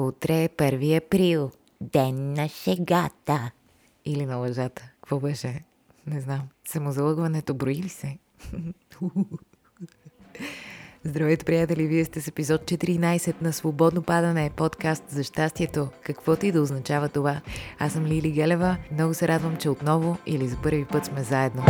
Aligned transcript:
Утре 0.00 0.42
е 0.44 0.48
1 0.48 0.96
април. 0.96 1.50
Ден 1.80 2.32
на 2.32 2.48
шегата. 2.48 3.50
Или 4.04 4.26
на 4.26 4.36
лъжата. 4.36 4.90
Какво 5.00 5.20
беше? 5.20 5.64
Не 6.06 6.20
знам. 6.20 6.40
Самозалъгването 6.68 7.54
брои 7.54 7.74
ли 7.74 7.88
се? 7.88 8.18
Здравейте, 11.04 11.44
приятели! 11.44 11.86
Вие 11.86 12.04
сте 12.04 12.20
с 12.20 12.28
епизод 12.28 12.62
14 12.62 13.42
на 13.42 13.52
Свободно 13.52 14.02
падане, 14.02 14.50
подкаст 14.56 15.04
за 15.10 15.22
щастието, 15.22 15.88
каквото 16.02 16.46
и 16.46 16.52
да 16.52 16.62
означава 16.62 17.08
това. 17.08 17.40
Аз 17.78 17.92
съм 17.92 18.06
Лили 18.06 18.30
Гелева. 18.30 18.76
Много 18.92 19.14
се 19.14 19.28
радвам, 19.28 19.56
че 19.56 19.68
отново 19.68 20.18
или 20.26 20.48
за 20.48 20.56
първи 20.62 20.84
път 20.84 21.04
сме 21.04 21.22
заедно. 21.22 21.64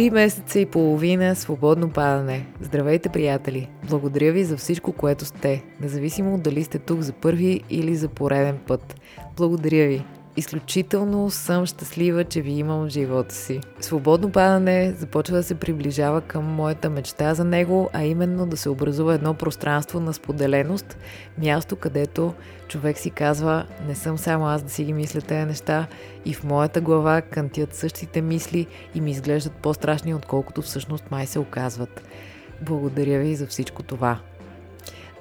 Три 0.00 0.10
месеца 0.10 0.60
и 0.60 0.66
половина 0.66 1.36
свободно 1.36 1.90
падане. 1.90 2.46
Здравейте, 2.60 3.08
приятели! 3.08 3.68
Благодаря 3.88 4.32
ви 4.32 4.44
за 4.44 4.56
всичко, 4.56 4.92
което 4.92 5.24
сте, 5.24 5.62
независимо 5.80 6.38
дали 6.38 6.64
сте 6.64 6.78
тук 6.78 7.00
за 7.00 7.12
първи 7.12 7.60
или 7.70 7.96
за 7.96 8.08
пореден 8.08 8.58
път. 8.66 9.00
Благодаря 9.36 9.88
ви! 9.88 10.04
Изключително 10.36 11.30
съм 11.30 11.66
щастлива, 11.66 12.24
че 12.24 12.40
ви 12.40 12.52
имам 12.52 12.84
в 12.84 12.88
живота 12.88 13.34
си. 13.34 13.60
Свободно 13.80 14.32
падане 14.32 14.92
започва 14.92 15.36
да 15.36 15.42
се 15.42 15.54
приближава 15.54 16.20
към 16.20 16.44
моята 16.44 16.90
мечта 16.90 17.34
за 17.34 17.44
него, 17.44 17.90
а 17.92 18.04
именно 18.04 18.46
да 18.46 18.56
се 18.56 18.68
образува 18.68 19.14
едно 19.14 19.34
пространство 19.34 20.00
на 20.00 20.12
споделеност, 20.12 20.98
място, 21.38 21.76
където 21.76 22.34
човек 22.68 22.98
си 22.98 23.10
казва, 23.10 23.66
не 23.86 23.94
съм 23.94 24.18
само 24.18 24.46
аз 24.46 24.62
да 24.62 24.70
си 24.70 24.84
ги 24.84 24.92
мисля 24.92 25.20
тези 25.20 25.46
неща 25.46 25.86
и 26.24 26.34
в 26.34 26.44
моята 26.44 26.80
глава 26.80 27.22
кантят 27.22 27.74
същите 27.74 28.22
мисли 28.22 28.66
и 28.94 29.00
ми 29.00 29.10
изглеждат 29.10 29.52
по-страшни, 29.52 30.14
отколкото 30.14 30.62
всъщност 30.62 31.10
май 31.10 31.26
се 31.26 31.38
оказват. 31.38 32.02
Благодаря 32.62 33.18
ви 33.18 33.34
за 33.34 33.46
всичко 33.46 33.82
това. 33.82 34.18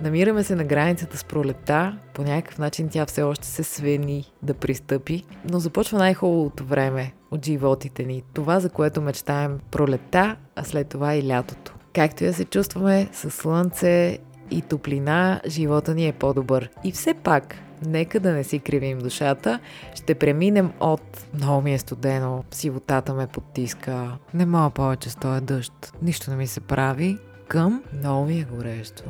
Намираме 0.01 0.43
се 0.43 0.55
на 0.55 0.63
границата 0.63 1.17
с 1.17 1.23
пролета, 1.23 1.97
по 2.13 2.21
някакъв 2.21 2.57
начин 2.57 2.89
тя 2.89 3.05
все 3.05 3.21
още 3.21 3.47
се 3.47 3.63
свени 3.63 4.31
да 4.41 4.53
пристъпи, 4.53 5.23
но 5.51 5.59
започва 5.59 5.97
най-хубавото 5.97 6.65
време 6.65 7.13
от 7.31 7.45
животите 7.45 8.03
ни, 8.03 8.23
това 8.33 8.59
за 8.59 8.69
което 8.69 9.01
мечтаем 9.01 9.59
пролета, 9.71 10.35
а 10.55 10.63
след 10.63 10.87
това 10.87 11.15
и 11.15 11.27
лятото. 11.27 11.73
Както 11.93 12.23
я 12.23 12.33
се 12.33 12.45
чувстваме 12.45 13.09
с 13.13 13.31
слънце 13.31 14.17
и 14.51 14.61
топлина, 14.61 15.41
живота 15.47 15.95
ни 15.95 16.07
е 16.07 16.13
по-добър. 16.13 16.69
И 16.83 16.91
все 16.91 17.13
пак, 17.13 17.55
нека 17.85 18.19
да 18.19 18.31
не 18.31 18.43
си 18.43 18.59
кривим 18.59 18.99
душата, 18.99 19.59
ще 19.95 20.15
преминем 20.15 20.71
от 20.79 21.27
много 21.33 21.61
ми 21.61 21.73
е 21.73 21.79
студено, 21.79 22.43
сивотата 22.51 23.13
ме 23.13 23.27
потиска, 23.27 24.17
не 24.33 24.45
мога 24.45 24.69
повече 24.69 25.09
с 25.09 25.15
този 25.15 25.41
дъжд, 25.41 25.93
нищо 26.01 26.31
не 26.31 26.37
ми 26.37 26.47
се 26.47 26.59
прави, 26.59 27.17
към 27.47 27.83
много 27.93 28.25
ми 28.25 28.39
е 28.39 28.47
горещо 28.55 29.03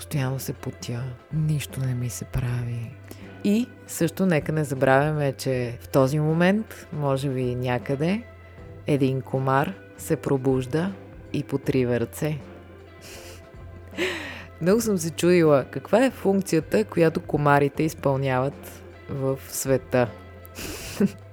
постоянно 0.00 0.38
се 0.38 0.52
путя, 0.52 1.02
нищо 1.32 1.80
не 1.80 1.94
ми 1.94 2.10
се 2.10 2.24
прави. 2.24 2.96
И 3.44 3.66
също 3.86 4.26
нека 4.26 4.52
не 4.52 4.64
забравяме, 4.64 5.32
че 5.32 5.78
в 5.80 5.88
този 5.88 6.18
момент, 6.18 6.86
може 6.92 7.28
би 7.28 7.54
някъде, 7.54 8.22
един 8.86 9.20
комар 9.20 9.74
се 9.98 10.16
пробужда 10.16 10.92
и 11.32 11.42
потрива 11.42 12.00
ръце. 12.00 12.38
Много 14.60 14.80
съм 14.80 14.98
се 14.98 15.10
чудила 15.10 15.64
каква 15.70 16.04
е 16.04 16.10
функцията, 16.10 16.84
която 16.84 17.20
комарите 17.20 17.82
изпълняват 17.82 18.82
в 19.10 19.38
света. 19.48 20.08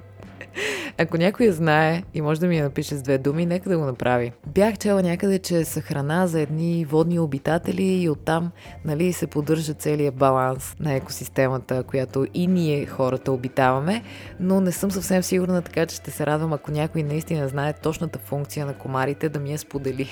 Ако 0.99 1.17
някой 1.17 1.51
знае 1.51 2.03
и 2.13 2.21
може 2.21 2.39
да 2.39 2.47
ми 2.47 2.57
я 2.57 2.63
напише 2.63 2.95
с 2.95 3.01
две 3.01 3.17
думи, 3.17 3.45
нека 3.45 3.69
да 3.69 3.77
го 3.77 3.85
направи. 3.85 4.31
Бях 4.47 4.77
чела 4.77 5.03
някъде, 5.03 5.39
че 5.39 5.65
са 5.65 5.81
храна 5.81 6.27
за 6.27 6.41
едни 6.41 6.85
водни 6.85 7.19
обитатели 7.19 7.83
и 7.83 8.09
оттам 8.09 8.51
нали, 8.85 9.13
се 9.13 9.27
поддържа 9.27 9.73
целият 9.73 10.15
баланс 10.15 10.75
на 10.79 10.93
екосистемата, 10.93 11.83
която 11.83 12.27
и 12.33 12.47
ние 12.47 12.85
хората 12.85 13.31
обитаваме, 13.31 14.03
но 14.39 14.61
не 14.61 14.71
съм 14.71 14.91
съвсем 14.91 15.23
сигурна, 15.23 15.61
така 15.61 15.85
че 15.85 15.95
ще 15.95 16.11
се 16.11 16.25
радвам, 16.25 16.53
ако 16.53 16.71
някой 16.71 17.03
наистина 17.03 17.47
знае 17.47 17.73
точната 17.73 18.19
функция 18.19 18.65
на 18.65 18.73
комарите, 18.73 19.29
да 19.29 19.39
ми 19.39 19.51
я 19.51 19.59
сподели. 19.59 20.09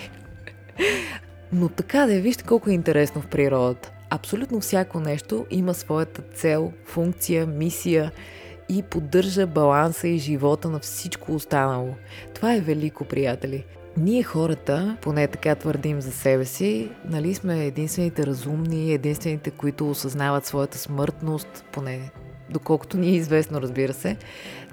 Но 1.52 1.70
така 1.70 2.06
да 2.06 2.16
е, 2.16 2.20
вижте 2.20 2.44
колко 2.44 2.70
е 2.70 2.74
интересно 2.74 3.22
в 3.22 3.28
природата. 3.28 3.92
Абсолютно 4.10 4.60
всяко 4.60 5.00
нещо 5.00 5.46
има 5.52 5.74
своята 5.74 6.22
цел, 6.22 6.74
функция, 6.86 7.48
мисия 7.48 8.12
и 8.70 8.82
поддържа 8.82 9.48
баланса 9.48 10.08
и 10.08 10.18
живота 10.18 10.70
на 10.70 10.80
всичко 10.80 11.36
останало. 11.36 11.96
Това 12.34 12.54
е 12.54 12.62
велико, 12.62 13.06
приятели. 13.06 13.66
Ние 13.98 14.24
хората, 14.24 14.98
поне 15.02 15.28
така 15.28 15.56
твърдим 15.56 16.02
за 16.02 16.12
себе 16.12 16.46
си, 16.46 16.90
нали 17.06 17.34
сме 17.34 17.66
единствените 17.66 18.26
разумни, 18.26 18.94
единствените, 18.94 19.52
които 19.52 19.90
осъзнават 19.90 20.46
своята 20.46 20.78
смъртност, 20.78 21.66
поне 21.72 22.12
доколкото 22.50 22.98
ни 22.98 23.08
е 23.08 23.16
известно, 23.16 23.62
разбира 23.62 23.94
се. 23.94 24.18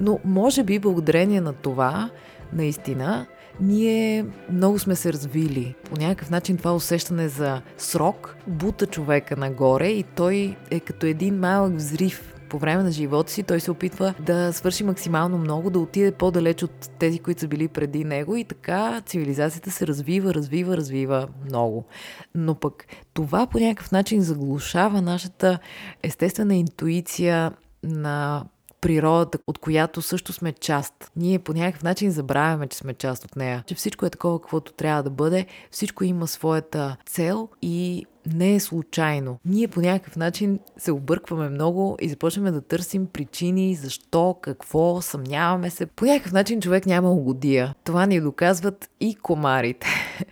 Но 0.01 0.19
може 0.25 0.63
би 0.63 0.79
благодарение 0.79 1.41
на 1.41 1.53
това, 1.53 2.11
наистина, 2.53 3.27
ние 3.61 4.27
много 4.51 4.79
сме 4.79 4.97
се 4.97 5.13
развили. 5.13 5.75
По 5.91 6.01
някакъв 6.01 6.31
начин 6.31 6.57
това 6.57 6.75
усещане 6.75 7.29
за 7.29 7.63
срок 7.77 8.37
бута 8.47 8.87
човека 8.87 9.37
нагоре 9.37 9.89
и 9.89 10.03
той 10.03 10.57
е 10.71 10.81
като 10.81 11.07
един 11.07 11.39
малък 11.39 11.75
взрив 11.75 12.32
по 12.53 12.59
време 12.59 12.83
на 12.83 12.93
живота 12.93 13.33
си 13.33 13.43
той 13.43 13.61
се 13.61 13.71
опитва 13.71 14.15
да 14.21 14.53
свърши 14.53 14.85
максимално 14.85 15.39
много, 15.39 15.71
да 15.71 15.79
отиде 15.79 16.13
по-далеч 16.13 16.63
от 16.63 16.91
тези, 16.99 17.19
които 17.19 17.41
са 17.41 17.49
били 17.49 17.69
преди 17.69 18.05
него 18.05 18.37
и 18.37 18.45
така 18.45 19.03
цивилизацията 19.07 19.71
се 19.71 19.87
развива, 19.87 20.35
развива, 20.35 20.77
развива 20.77 21.29
много. 21.45 21.85
Но 22.35 22.55
пък 22.55 22.87
това 23.15 23.47
по 23.47 23.59
някакъв 23.59 23.93
начин 23.93 24.23
заглушава 24.23 25.03
нашата 25.03 25.59
естествена 26.03 26.55
интуиция 26.55 27.53
на 27.83 28.45
природата, 28.81 29.39
от 29.47 29.59
която 29.59 30.03
също 30.03 30.33
сме 30.33 30.53
част. 30.53 30.95
Ние 31.17 31.39
по 31.39 31.53
някакъв 31.53 31.83
начин 31.83 32.11
забравяме, 32.11 32.67
че 32.67 32.79
сме 32.79 32.95
част 32.95 33.25
от 33.25 33.37
нея. 33.37 33.65
Че 33.67 33.75
всичко 33.75 34.07
е 34.07 34.11
такова, 34.11 34.41
каквото 34.41 34.73
трябва 34.73 35.03
да 35.03 35.11
бъде, 35.11 35.47
всичко 35.71 36.05
има 36.05 36.27
своята 36.27 36.97
цел 37.07 37.49
и 37.63 38.07
не 38.27 38.55
е 38.55 38.61
случайно. 38.61 39.39
Ние 39.45 39.69
по 39.69 39.81
някакъв 39.81 40.17
начин 40.17 40.59
се 40.77 40.93
объркваме 40.93 41.49
много 41.49 41.97
и 42.01 42.09
започваме 42.09 42.51
да 42.51 42.61
търсим 42.61 43.07
причини, 43.07 43.75
защо, 43.75 44.37
какво, 44.41 45.03
съмняваме 45.03 45.71
се. 45.71 45.87
По 45.87 46.05
някакъв 46.05 46.33
начин 46.33 46.61
човек 46.61 46.87
няма 46.87 47.13
угодия. 47.13 47.75
Това 47.85 48.07
ни 48.07 48.21
доказват 48.21 48.91
и 49.01 49.15
комарите. 49.15 49.87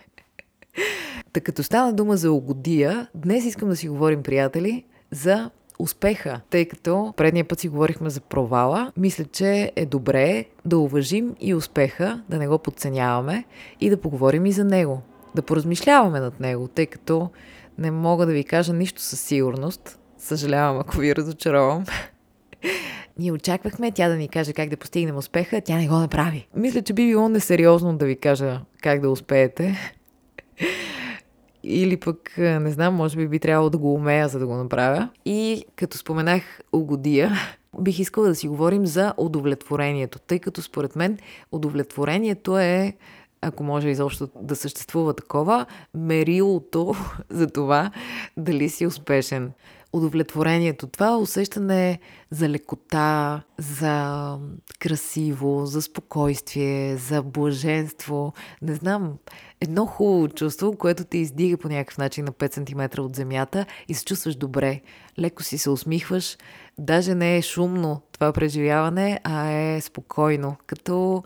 Та 1.33 1.41
като 1.41 1.63
стана 1.63 1.93
дума 1.93 2.17
за 2.17 2.33
угодия, 2.33 3.09
днес 3.15 3.45
искам 3.45 3.69
да 3.69 3.77
си 3.77 3.89
говорим, 3.89 4.23
приятели, 4.23 4.85
за 5.11 5.51
успеха, 5.79 6.41
тъй 6.51 6.65
като 6.65 7.15
предния 7.17 7.45
път 7.45 7.61
си 7.61 7.69
говорихме 7.69 8.11
за 8.11 8.21
провала. 8.21 8.93
Мисля, 8.97 9.25
че 9.25 9.73
е 9.77 9.87
добре 9.87 10.45
да 10.65 10.79
уважим 10.79 11.35
и 11.41 11.55
успеха, 11.55 12.23
да 12.29 12.39
не 12.39 12.49
го 12.49 12.59
подценяваме 12.59 13.45
и 13.81 13.91
да 13.91 14.01
поговорим 14.01 14.47
и 14.47 14.53
за 14.53 14.65
него, 14.65 15.03
да 15.35 15.43
поразмишляваме 15.43 16.21
над 16.21 16.41
него, 16.41 16.69
тъй 16.69 16.87
като 16.87 17.31
не 17.79 17.91
мога 17.91 18.27
да 18.27 18.33
ви 18.33 18.45
кажа 18.45 18.73
нищо 18.73 19.03
със 19.03 19.21
сигурност. 19.21 19.99
Съжалявам, 20.19 20.79
ако 20.79 20.99
ви 20.99 21.17
разочаровам. 21.17 21.85
Ние 23.19 23.33
очаквахме 23.33 23.93
тя 23.93 24.09
да 24.09 24.17
ни 24.17 24.29
каже 24.29 24.53
как 24.53 24.69
да 24.69 24.77
постигнем 24.77 25.17
успеха, 25.17 25.61
тя 25.61 25.77
не 25.77 25.89
го 25.89 25.95
направи. 25.95 26.49
Мисля, 26.57 26.83
че 26.83 26.93
би 26.93 27.07
било 27.07 27.29
несериозно 27.29 27.97
да 27.97 28.07
ви 28.07 28.17
кажа 28.17 28.61
как 28.83 29.01
да 29.01 29.11
успеете. 29.11 29.95
Или 31.65 31.97
пък, 31.97 32.35
не 32.39 32.71
знам, 32.71 32.95
може 32.95 33.17
би 33.17 33.29
би 33.29 33.39
трябвало 33.39 33.71
да 33.71 33.79
го 33.79 33.95
умея, 33.95 34.29
за 34.29 34.39
да 34.39 34.47
го 34.47 34.55
направя. 34.55 35.09
И 35.25 35.65
като 35.77 35.99
споменах 35.99 36.61
угодия, 36.73 37.33
бих 37.81 37.99
искала 37.99 38.29
да 38.29 38.35
си 38.35 38.49
говорим 38.49 38.87
за 38.87 39.15
удовлетворението, 39.17 40.19
тъй 40.19 40.39
като 40.39 40.63
според 40.63 40.97
мен 40.97 41.19
удовлетворението 41.53 42.59
е 42.59 42.97
ако 43.43 43.65
може 43.65 43.89
изобщо 43.89 44.29
да 44.41 44.57
съществува 44.57 45.15
такова, 45.15 45.67
мерилото 45.95 46.95
за 47.31 47.47
това 47.47 47.91
дали 48.37 48.69
си 48.69 48.87
успешен. 48.87 49.53
Удовлетворението, 49.93 50.87
това 50.87 51.17
усещане 51.17 51.99
за 52.31 52.49
лекота, 52.49 53.43
за 53.59 54.39
красиво, 54.79 55.67
за 55.67 55.83
спокойствие, 55.83 56.97
за 56.97 57.23
блаженство, 57.23 58.33
не 58.63 58.75
знам, 58.75 59.15
едно 59.61 59.87
хубаво 59.87 60.29
чувство, 60.29 60.77
което 60.77 61.05
те 61.05 61.19
издига 61.19 61.57
по 61.57 61.69
някакъв 61.69 61.99
начин 61.99 62.25
на 62.25 62.33
5 62.33 62.55
см 62.55 63.01
от 63.03 63.17
земята 63.17 63.67
и 63.89 63.95
се 63.95 64.05
чувстваш 64.05 64.37
добре. 64.37 64.81
Леко 65.19 65.43
си 65.43 65.59
се 65.59 65.71
усмихваш, 65.71 66.37
даже 66.79 67.15
не 67.15 67.37
е 67.37 67.43
шумно 67.43 68.03
това 68.13 68.33
преживяване, 68.33 69.21
а 69.25 69.49
е 69.49 69.81
спокойно, 69.81 70.57
като 70.67 71.23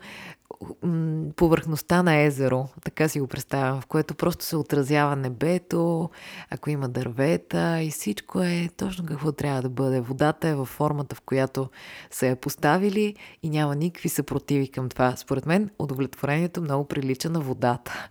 повърхността 1.35 2.03
на 2.03 2.15
езеро, 2.15 2.67
така 2.83 3.09
си 3.09 3.19
го 3.19 3.27
представям, 3.27 3.81
в 3.81 3.85
което 3.85 4.15
просто 4.15 4.45
се 4.45 4.55
отразява 4.55 5.15
небето, 5.15 6.09
ако 6.49 6.69
има 6.69 6.89
дървета 6.89 7.81
и 7.81 7.91
всичко 7.91 8.41
е 8.41 8.69
точно 8.77 9.05
какво 9.05 9.31
трябва 9.31 9.61
да 9.61 9.69
бъде. 9.69 10.01
Водата 10.01 10.47
е 10.47 10.55
във 10.55 10.67
формата, 10.67 11.15
в 11.15 11.21
която 11.21 11.69
са 12.11 12.27
я 12.27 12.35
поставили 12.35 13.15
и 13.43 13.49
няма 13.49 13.75
никакви 13.75 14.09
съпротиви 14.09 14.67
към 14.67 14.89
това. 14.89 15.15
Според 15.15 15.45
мен 15.45 15.69
удовлетворението 15.79 16.61
много 16.61 16.87
прилича 16.87 17.29
на 17.29 17.39
водата. 17.39 18.09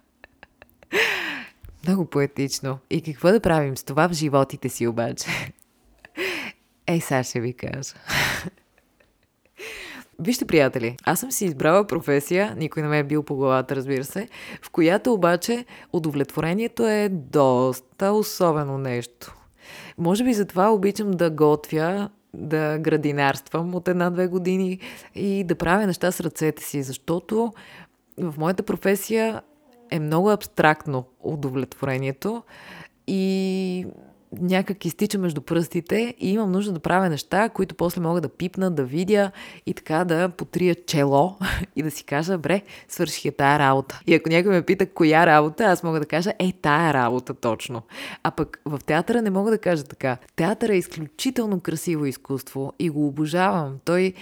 Много 1.87 2.05
поетично. 2.05 2.79
И 2.91 3.03
какво 3.03 3.33
да 3.33 3.41
правим 3.41 3.77
с 3.77 3.85
това 3.85 4.09
в 4.09 4.13
животите 4.13 4.69
си 4.69 4.87
обаче? 4.87 5.27
Ей, 6.87 7.01
сега 7.01 7.23
ще 7.23 7.41
ви 7.41 7.53
кажа. 7.53 7.95
Вижте, 10.19 10.45
приятели, 10.45 10.97
аз 11.05 11.21
съм 11.21 11.33
си 11.33 11.45
избрала 11.45 11.87
професия, 11.87 12.55
никой 12.57 12.83
не 12.83 12.89
ме 12.89 12.99
е 12.99 13.05
бил 13.05 13.23
по 13.23 13.37
главата, 13.37 13.77
разбира 13.77 14.05
се, 14.05 14.29
в 14.63 14.71
която 14.71 15.13
обаче 15.13 15.65
удовлетворението 15.93 16.87
е 16.87 17.09
доста 17.13 18.13
особено 18.13 18.79
нещо. 18.79 19.35
Може 19.99 20.25
би 20.25 20.35
затова 20.35 20.73
обичам 20.73 21.11
да 21.11 21.31
готвя, 21.31 22.09
да 22.35 22.79
градинарствам 22.79 23.75
от 23.75 23.89
една-две 23.89 24.27
години 24.27 24.79
и 25.15 25.45
да 25.45 25.55
правя 25.55 25.87
неща 25.87 26.13
с 26.13 26.21
ръцете 26.21 26.63
си, 26.63 26.83
защото 26.83 27.53
в 28.19 28.35
моята 28.39 28.63
професия 28.63 29.43
е 29.91 30.01
много 30.01 30.31
абстрактно 30.31 31.05
удовлетворението 31.21 32.43
и 33.07 33.87
някак 34.41 34.85
изтича 34.85 35.19
между 35.19 35.41
пръстите 35.41 36.15
и 36.19 36.33
имам 36.33 36.53
нужда 36.53 36.73
да 36.73 36.81
правя 36.81 37.09
неща, 37.09 37.49
които 37.49 37.75
после 37.75 38.01
мога 38.01 38.21
да 38.21 38.29
пипна, 38.29 38.71
да 38.71 38.85
видя 38.85 39.31
и 39.67 39.75
така 39.75 40.05
да 40.05 40.29
потрия 40.29 40.77
чело 40.87 41.37
и 41.77 41.83
да 41.83 41.91
си 41.91 42.05
кажа, 42.05 42.39
бре, 42.39 42.63
свърших 42.89 43.25
е 43.25 43.31
тая 43.31 43.59
работа. 43.59 44.01
И 44.07 44.15
ако 44.15 44.29
някой 44.29 44.53
ме 44.53 44.63
пита 44.63 44.87
коя 44.87 45.27
работа, 45.27 45.65
аз 45.65 45.83
мога 45.83 46.01
да 46.01 46.07
кажа, 46.07 46.33
ей, 46.39 46.53
тая 46.53 46.95
работа 46.95 47.35
точно. 47.35 47.83
А 48.23 48.31
пък 48.31 48.61
в 48.65 48.81
театъра 48.87 49.23
не 49.23 49.31
мога 49.31 49.51
да 49.51 49.59
кажа 49.59 49.85
така. 49.85 50.17
Театър 50.37 50.69
е 50.69 50.77
изключително 50.77 51.61
красиво 51.61 52.07
изкуство 52.07 52.73
и 52.79 52.91
го 52.91 53.07
обожавам. 53.07 53.79
Той 53.85 54.15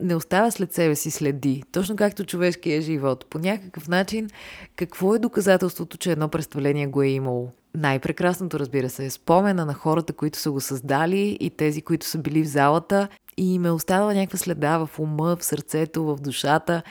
не 0.00 0.14
оставя 0.14 0.52
след 0.52 0.72
себе 0.72 0.96
си 0.96 1.10
следи, 1.10 1.62
точно 1.72 1.96
както 1.96 2.24
човешкия 2.24 2.82
живот. 2.82 3.26
По 3.30 3.38
някакъв 3.38 3.88
начин, 3.88 4.28
какво 4.76 5.14
е 5.14 5.18
доказателството, 5.18 5.96
че 5.96 6.12
едно 6.12 6.28
представление 6.28 6.86
го 6.86 7.02
е 7.02 7.08
имало? 7.08 7.52
Най-прекрасното, 7.74 8.58
разбира 8.58 8.90
се, 8.90 9.04
е 9.04 9.10
спомена 9.10 9.64
на 9.64 9.74
хората, 9.74 10.12
които 10.12 10.38
са 10.38 10.50
го 10.50 10.60
създали 10.60 11.36
и 11.40 11.50
тези, 11.50 11.82
които 11.82 12.06
са 12.06 12.18
били 12.18 12.42
в 12.42 12.48
залата 12.48 13.08
и 13.36 13.54
им 13.54 13.66
е 13.66 13.70
оставила 13.70 14.14
някаква 14.14 14.38
следа 14.38 14.78
в 14.78 14.98
ума, 14.98 15.36
в 15.36 15.44
сърцето, 15.44 16.04
в 16.04 16.16
душата, 16.16 16.82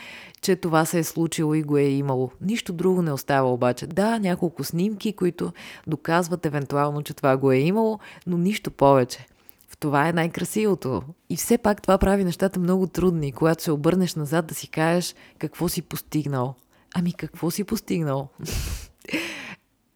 че 0.41 0.56
това 0.56 0.85
се 0.85 1.00
е 1.00 1.03
случило 1.03 1.53
и 1.53 1.63
го 1.63 1.77
е 1.77 1.83
имало. 1.83 2.31
Нищо 2.41 2.74
друго 2.74 3.01
не 3.01 3.12
остава 3.12 3.51
обаче. 3.51 3.88
Да, 3.88 4.19
няколко 4.19 4.63
снимки, 4.63 5.13
които 5.13 5.53
доказват 5.88 6.45
евентуално, 6.45 7.01
че 7.01 7.13
това 7.13 7.38
го 7.38 7.51
е 7.51 7.57
имало, 7.57 8.00
но 8.27 8.38
нищо 8.38 8.71
повече. 8.71 9.27
В 9.69 9.77
това 9.77 10.07
е 10.07 10.13
най-красивото. 10.13 11.03
И 11.30 11.35
все 11.35 11.57
пак 11.57 11.81
това 11.81 11.97
прави 11.97 12.24
нещата 12.24 12.59
много 12.59 12.88
трудни, 12.88 13.31
когато 13.31 13.63
се 13.63 13.71
обърнеш 13.71 14.15
назад 14.15 14.45
да 14.45 14.56
си 14.56 14.68
кажеш 14.68 15.15
какво 15.39 15.68
си 15.68 15.81
постигнал. 15.81 16.56
Ами 16.95 17.13
какво 17.13 17.51
си 17.51 17.63
постигнал? 17.63 18.27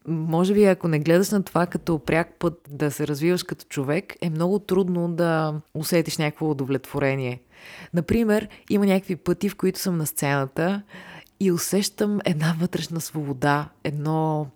може 0.07 0.53
би 0.53 0.65
ако 0.65 0.87
не 0.87 0.99
гледаш 0.99 1.29
на 1.29 1.43
това 1.43 1.65
като 1.65 1.99
пряк 1.99 2.35
път 2.39 2.67
да 2.69 2.91
се 2.91 3.07
развиваш 3.07 3.43
като 3.43 3.65
човек, 3.65 4.15
е 4.21 4.29
много 4.29 4.59
трудно 4.59 5.09
да 5.09 5.53
усетиш 5.73 6.17
някакво 6.17 6.49
удовлетворение. 6.49 7.41
Например, 7.93 8.47
има 8.69 8.85
някакви 8.85 9.15
пъти, 9.15 9.49
в 9.49 9.55
които 9.55 9.79
съм 9.79 9.97
на 9.97 10.05
сцената 10.05 10.81
и 11.39 11.51
усещам 11.51 12.19
една 12.25 12.55
вътрешна 12.59 13.01
свобода, 13.01 13.69
едно 13.83 14.47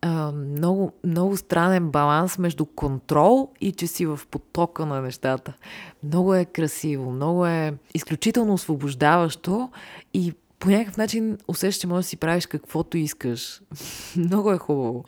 а, 0.00 0.32
много, 0.32 0.92
много 1.04 1.36
странен 1.36 1.90
баланс 1.90 2.38
между 2.38 2.66
контрол 2.66 3.50
и 3.60 3.72
че 3.72 3.86
си 3.86 4.06
в 4.06 4.20
потока 4.30 4.86
на 4.86 5.00
нещата. 5.00 5.52
Много 6.02 6.34
е 6.34 6.44
красиво, 6.44 7.10
много 7.10 7.46
е 7.46 7.74
изключително 7.94 8.54
освобождаващо 8.54 9.70
и 10.14 10.32
по 10.58 10.70
някакъв 10.70 10.96
начин 10.96 11.38
усещаш, 11.48 11.80
че 11.80 11.86
можеш 11.86 12.04
да 12.04 12.08
си 12.08 12.16
правиш 12.16 12.46
каквото 12.46 12.96
искаш. 12.96 13.60
Много 14.16 14.52
е 14.52 14.58
хубаво. 14.58 15.04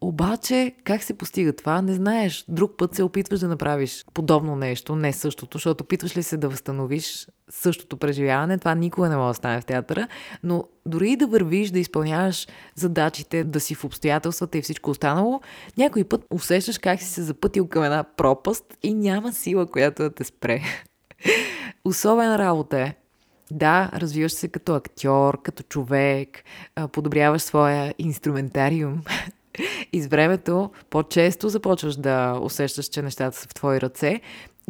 Обаче, 0.00 0.74
как 0.84 1.02
се 1.02 1.18
постига 1.18 1.52
това, 1.52 1.82
не 1.82 1.94
знаеш. 1.94 2.44
Друг 2.48 2.76
път 2.76 2.94
се 2.94 3.02
опитваш 3.02 3.40
да 3.40 3.48
направиш 3.48 4.04
подобно 4.14 4.56
нещо, 4.56 4.96
не 4.96 5.12
същото, 5.12 5.58
защото 5.58 5.84
опитваш 5.84 6.16
ли 6.16 6.22
се 6.22 6.36
да 6.36 6.48
възстановиш 6.48 7.26
същото 7.50 7.96
преживяване, 7.96 8.58
това 8.58 8.74
никога 8.74 9.08
не 9.08 9.16
може 9.16 9.30
да 9.30 9.34
стане 9.34 9.60
в 9.60 9.64
театъра, 9.64 10.08
но 10.42 10.64
дори 10.86 11.10
и 11.10 11.16
да 11.16 11.26
вървиш, 11.26 11.70
да 11.70 11.78
изпълняваш 11.78 12.46
задачите, 12.74 13.44
да 13.44 13.60
си 13.60 13.74
в 13.74 13.84
обстоятелствата 13.84 14.58
и 14.58 14.62
всичко 14.62 14.90
останало, 14.90 15.40
някой 15.78 16.04
път 16.04 16.24
усещаш 16.30 16.78
как 16.78 17.00
си 17.00 17.08
се 17.08 17.22
запътил 17.22 17.66
към 17.66 17.84
една 17.84 18.04
пропаст 18.16 18.64
и 18.82 18.94
няма 18.94 19.32
сила, 19.32 19.66
която 19.66 20.02
да 20.02 20.14
те 20.14 20.24
спре. 20.24 20.62
Особена 21.84 22.38
работа 22.38 22.80
е. 22.80 22.94
Да, 23.52 23.90
развиваш 23.94 24.32
се 24.32 24.48
като 24.48 24.74
актьор, 24.74 25.42
като 25.42 25.62
човек, 25.62 26.44
подобряваш 26.92 27.42
своя 27.42 27.94
инструментариум. 27.98 29.02
И 29.92 30.02
с 30.02 30.06
времето 30.06 30.70
по-често 30.90 31.48
започваш 31.48 31.96
да 31.96 32.38
усещаш, 32.42 32.86
че 32.86 33.02
нещата 33.02 33.36
са 33.36 33.48
в 33.48 33.54
твои 33.54 33.80
ръце. 33.80 34.20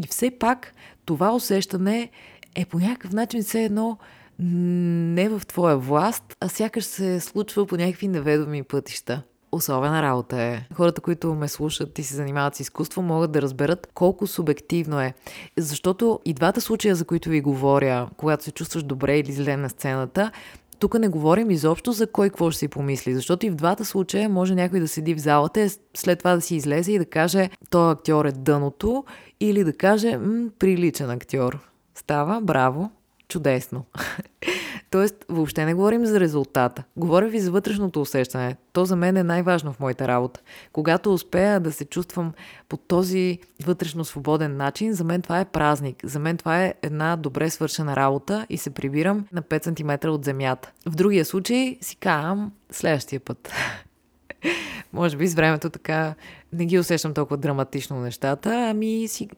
И 0.04 0.06
все 0.06 0.30
пак 0.30 0.74
това 1.04 1.34
усещане 1.34 2.10
е 2.54 2.64
по 2.64 2.78
някакъв 2.78 3.12
начин 3.12 3.42
все 3.42 3.64
едно 3.64 3.98
не 4.38 5.28
в 5.28 5.42
твоя 5.46 5.76
власт, 5.76 6.36
а 6.40 6.48
сякаш 6.48 6.84
се 6.84 7.20
случва 7.20 7.66
по 7.66 7.76
някакви 7.76 8.08
неведоми 8.08 8.62
пътища 8.62 9.22
особена 9.52 10.02
работа 10.02 10.42
е. 10.42 10.66
Хората, 10.74 11.00
които 11.00 11.34
ме 11.34 11.48
слушат 11.48 11.98
и 11.98 12.02
се 12.02 12.14
занимават 12.14 12.54
с 12.54 12.60
изкуство, 12.60 13.02
могат 13.02 13.32
да 13.32 13.42
разберат 13.42 13.88
колко 13.94 14.26
субективно 14.26 15.00
е. 15.00 15.14
Защото 15.56 16.20
и 16.24 16.34
двата 16.34 16.60
случая, 16.60 16.94
за 16.94 17.04
които 17.04 17.28
ви 17.28 17.40
говоря, 17.40 18.08
когато 18.16 18.44
се 18.44 18.52
чувстваш 18.52 18.82
добре 18.82 19.18
или 19.18 19.32
зле 19.32 19.56
на 19.56 19.70
сцената, 19.70 20.30
тук 20.78 20.98
не 20.98 21.08
говорим 21.08 21.50
изобщо 21.50 21.92
за 21.92 22.06
кой 22.06 22.28
какво 22.28 22.50
ще 22.50 22.58
си 22.58 22.68
помисли, 22.68 23.14
защото 23.14 23.46
и 23.46 23.50
в 23.50 23.54
двата 23.54 23.84
случая 23.84 24.28
може 24.28 24.54
някой 24.54 24.80
да 24.80 24.88
седи 24.88 25.14
в 25.14 25.18
залата, 25.18 25.68
след 25.96 26.18
това 26.18 26.34
да 26.34 26.40
си 26.40 26.56
излезе 26.56 26.92
и 26.92 26.98
да 26.98 27.04
каже, 27.04 27.50
той 27.70 27.92
актьор 27.92 28.24
е 28.24 28.32
дъното, 28.32 29.04
или 29.40 29.64
да 29.64 29.72
каже, 29.72 30.18
приличен 30.58 31.10
актьор. 31.10 31.58
Става, 31.94 32.40
браво, 32.40 32.90
чудесно. 33.28 33.84
Тоест, 34.92 35.24
въобще 35.28 35.64
не 35.64 35.74
говорим 35.74 36.06
за 36.06 36.20
резултата. 36.20 36.84
Говоря 36.96 37.28
ви 37.28 37.40
за 37.40 37.50
вътрешното 37.50 38.00
усещане. 38.00 38.56
То 38.72 38.84
за 38.84 38.96
мен 38.96 39.16
е 39.16 39.22
най-важно 39.22 39.72
в 39.72 39.80
моята 39.80 40.08
работа. 40.08 40.40
Когато 40.72 41.14
успея 41.14 41.60
да 41.60 41.72
се 41.72 41.84
чувствам 41.84 42.32
по 42.68 42.76
този 42.76 43.38
вътрешно 43.64 44.04
свободен 44.04 44.56
начин, 44.56 44.92
за 44.92 45.04
мен 45.04 45.22
това 45.22 45.40
е 45.40 45.44
празник. 45.44 45.96
За 46.04 46.18
мен 46.18 46.36
това 46.36 46.64
е 46.64 46.74
една 46.82 47.16
добре 47.16 47.50
свършена 47.50 47.96
работа 47.96 48.46
и 48.50 48.58
се 48.58 48.70
прибирам 48.70 49.26
на 49.32 49.42
5 49.42 50.02
см 50.02 50.08
от 50.08 50.24
земята. 50.24 50.72
В 50.86 50.94
другия 50.94 51.24
случай 51.24 51.78
си 51.80 51.96
казвам 51.96 52.52
следващия 52.70 53.20
път. 53.20 53.52
Може 54.92 55.16
би 55.16 55.26
с 55.26 55.34
времето 55.34 55.70
така 55.70 56.14
не 56.52 56.66
ги 56.66 56.78
усещам 56.78 57.14
толкова 57.14 57.36
драматично 57.36 58.00
нещата, 58.00 58.68
ами 58.70 59.08
си 59.08 59.28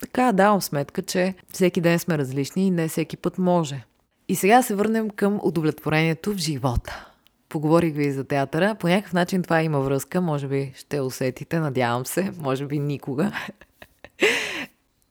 така 0.00 0.32
давам 0.32 0.62
сметка, 0.62 1.02
че 1.02 1.34
всеки 1.52 1.80
ден 1.80 1.98
сме 1.98 2.18
различни 2.18 2.66
и 2.66 2.70
не 2.70 2.88
всеки 2.88 3.16
път 3.16 3.38
може. 3.38 3.84
И 4.28 4.34
сега 4.34 4.62
се 4.62 4.74
върнем 4.74 5.10
към 5.10 5.40
удовлетворението 5.42 6.32
в 6.32 6.36
живота. 6.36 7.08
Поговорих 7.48 7.94
ви 7.94 8.12
за 8.12 8.24
театъра. 8.24 8.74
По 8.74 8.88
някакъв 8.88 9.12
начин 9.12 9.42
това 9.42 9.62
има 9.62 9.80
връзка. 9.80 10.20
Може 10.20 10.48
би 10.48 10.72
ще 10.76 11.00
усетите, 11.00 11.58
надявам 11.58 12.06
се. 12.06 12.32
Може 12.38 12.66
би 12.66 12.78
никога. 12.78 13.32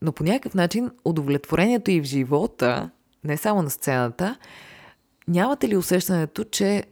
Но 0.02 0.12
по 0.12 0.24
някакъв 0.24 0.54
начин 0.54 0.92
удовлетворението 1.06 1.92
и 1.92 2.02
в 2.02 2.04
живота, 2.04 2.90
не 3.24 3.38
само 3.38 3.62
на 3.62 3.70
сцената, 3.70 4.38
нямате 5.28 5.70
ли 5.70 5.78
усещането, 5.78 6.44
че 6.44 6.84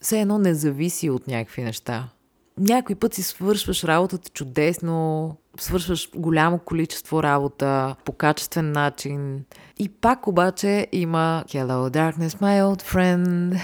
все 0.00 0.20
едно 0.20 0.38
не 0.38 0.54
зависи 0.54 1.10
от 1.10 1.26
някакви 1.26 1.62
неща? 1.62 2.08
Някой 2.58 2.94
път 2.94 3.14
си 3.14 3.22
свършваш 3.22 3.84
работата 3.84 4.30
чудесно, 4.30 5.36
свършваш 5.58 6.10
голямо 6.16 6.58
количество 6.58 7.22
работа 7.22 7.96
по 8.04 8.12
качествен 8.12 8.72
начин. 8.72 9.44
И 9.78 9.88
пак 9.88 10.26
обаче 10.26 10.86
има 10.92 11.44
Hello 11.48 11.96
darkness, 11.96 12.28
my 12.28 12.62
old 12.62 12.82
friend. 12.82 13.60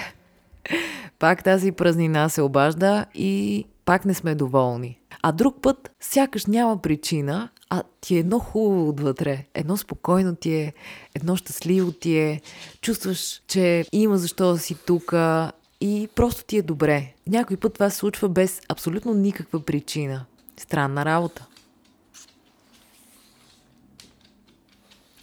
Пак 1.19 1.45
тази 1.45 1.73
празнина 1.73 2.29
се 2.29 2.43
обажда 2.43 3.07
и 3.15 3.65
пак 3.85 4.05
не 4.05 4.15
сме 4.15 4.35
доволни. 4.35 4.99
А 5.23 5.33
друг 5.33 5.57
път, 5.63 5.91
сякаш 6.01 6.47
няма 6.47 6.83
причина, 6.83 7.49
а 7.71 7.83
ти 8.01 8.17
е 8.17 8.19
едно 8.19 8.39
хубаво 8.39 8.89
отвътре, 8.89 9.45
едно 9.55 9.77
спокойно 9.77 10.37
ти 10.37 10.55
е, 10.55 10.73
едно 11.15 11.37
щастливо 11.37 11.93
ти 11.93 12.17
е, 12.17 12.41
чувстваш, 12.81 13.43
че 13.49 13.85
има 13.93 14.19
защо 14.19 14.53
да 14.53 14.59
си 14.59 14.75
тука 14.87 15.53
и 15.81 16.09
просто 16.15 16.45
ти 16.45 16.57
е 16.57 16.63
добре. 16.63 17.13
Някой 17.27 17.57
път 17.57 17.75
това 17.75 17.91
се 17.91 17.97
случва 17.97 18.29
без 18.29 18.61
абсолютно 18.69 19.15
никаква 19.15 19.61
причина. 19.61 20.25
Странна 20.57 21.05
работа. 21.05 21.47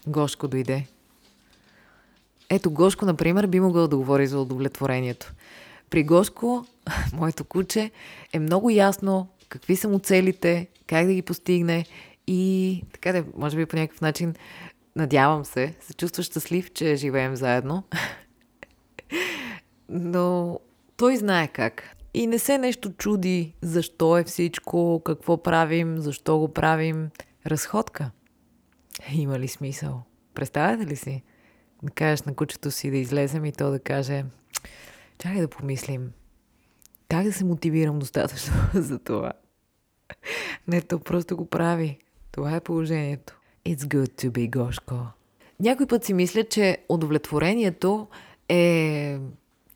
Гошко 0.08 0.48
дойде. 0.48 0.88
Ето 2.50 2.72
Гошко, 2.72 3.06
например, 3.06 3.48
би 3.48 3.60
могъл 3.60 3.88
да 3.88 3.98
говори 3.98 4.28
за 4.28 4.40
удовлетворението. 4.40 5.34
При 5.90 6.04
Гошко, 6.04 6.66
моето 7.14 7.44
куче, 7.44 7.92
е 8.34 8.40
много 8.40 8.70
ясно 8.70 9.28
какви 9.50 9.76
са 9.76 9.90
му 9.90 10.00
целите, 10.00 10.68
как 10.88 11.08
да 11.08 11.14
ги 11.14 11.22
постигне 11.22 11.86
и 12.28 12.84
така 12.94 13.12
да, 13.12 13.24
може 13.38 13.58
би 13.58 13.66
по 13.66 13.76
някакъв 13.76 14.02
начин, 14.02 14.36
надявам 14.96 15.46
се, 15.46 15.74
се 15.82 15.94
чувства 15.94 16.24
щастлив, 16.24 16.74
че 16.74 16.96
живеем 16.96 17.36
заедно. 17.36 17.84
Но 19.96 20.60
той 20.98 21.18
знае 21.18 21.48
как. 21.48 21.96
И 22.14 22.28
не 22.28 22.40
се 22.40 22.58
нещо 22.58 22.92
чуди 22.98 23.54
защо 23.62 24.18
е 24.18 24.24
всичко, 24.24 25.02
какво 25.06 25.44
правим, 25.44 25.98
защо 26.00 26.40
го 26.40 26.54
правим. 26.54 27.10
Разходка. 27.48 28.12
Има 29.14 29.40
ли 29.40 29.48
смисъл? 29.48 30.04
Представяте 30.34 30.86
ли 30.86 30.96
си? 30.96 31.24
Да 31.84 31.92
кажеш 31.92 32.22
на 32.22 32.36
кучето 32.36 32.72
си 32.72 32.92
да 32.92 32.98
излезем 32.98 33.46
и 33.46 33.52
то 33.52 33.72
да 33.72 33.80
каже 33.80 34.26
чакай 35.18 35.42
да 35.42 35.48
помислим. 35.48 36.12
Как 37.10 37.24
да 37.24 37.34
се 37.34 37.46
мотивирам 37.46 38.00
достатъчно 38.00 38.54
за 38.74 39.00
това? 39.00 39.34
Не, 40.68 40.82
то 40.82 41.00
просто 41.00 41.38
го 41.38 41.46
прави. 41.46 41.98
Това 42.32 42.56
е 42.56 42.62
положението. 42.62 43.40
It's 43.66 43.78
good 43.78 44.24
to 44.24 44.30
be 44.30 44.50
Гошко. 44.50 44.96
Някой 45.60 45.88
път 45.88 46.04
си 46.04 46.14
мисля, 46.14 46.44
че 46.44 46.78
удовлетворението 46.90 48.08
е 48.50 49.20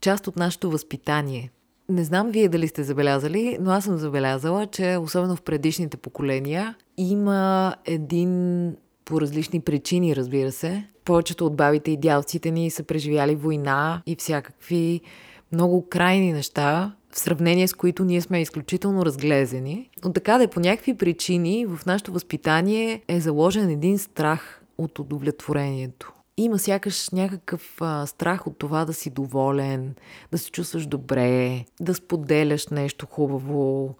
част 0.01 0.27
от 0.27 0.35
нашето 0.35 0.71
възпитание. 0.71 1.51
Не 1.89 2.03
знам 2.03 2.31
вие 2.31 2.49
дали 2.49 2.67
сте 2.67 2.83
забелязали, 2.83 3.57
но 3.61 3.71
аз 3.71 3.83
съм 3.83 3.97
забелязала, 3.97 4.65
че 4.65 4.97
особено 4.97 5.35
в 5.35 5.41
предишните 5.41 5.97
поколения 5.97 6.75
има 6.97 7.75
един 7.85 8.75
по 9.05 9.21
различни 9.21 9.61
причини, 9.61 10.15
разбира 10.15 10.51
се. 10.51 10.83
Повечето 11.05 11.45
от 11.45 11.55
бабите 11.55 11.91
и 11.91 11.97
дялците 11.97 12.51
ни 12.51 12.69
са 12.69 12.83
преживяли 12.83 13.35
война 13.35 14.01
и 14.05 14.15
всякакви 14.15 15.01
много 15.51 15.89
крайни 15.89 16.33
неща, 16.33 16.95
в 17.11 17.19
сравнение 17.19 17.67
с 17.67 17.73
които 17.73 18.05
ние 18.05 18.21
сме 18.21 18.41
изключително 18.41 19.05
разглезени. 19.05 19.89
Но 20.05 20.13
така 20.13 20.37
да 20.37 20.43
е 20.43 20.47
по 20.47 20.59
някакви 20.59 20.97
причини 20.97 21.65
в 21.65 21.85
нашето 21.85 22.11
възпитание 22.11 23.01
е 23.07 23.19
заложен 23.19 23.69
един 23.69 23.97
страх 23.97 24.63
от 24.77 24.99
удовлетворението. 24.99 26.13
Има 26.37 26.59
сякаш 26.59 27.09
някакъв 27.09 27.77
а, 27.81 28.05
страх 28.05 28.47
от 28.47 28.57
това 28.57 28.85
да 28.85 28.93
си 28.93 29.09
доволен, 29.09 29.95
да 30.31 30.37
се 30.37 30.51
чувстваш 30.51 30.85
добре, 30.85 31.65
да 31.79 31.93
споделяш 31.93 32.67
нещо 32.67 33.05
хубаво, 33.05 33.95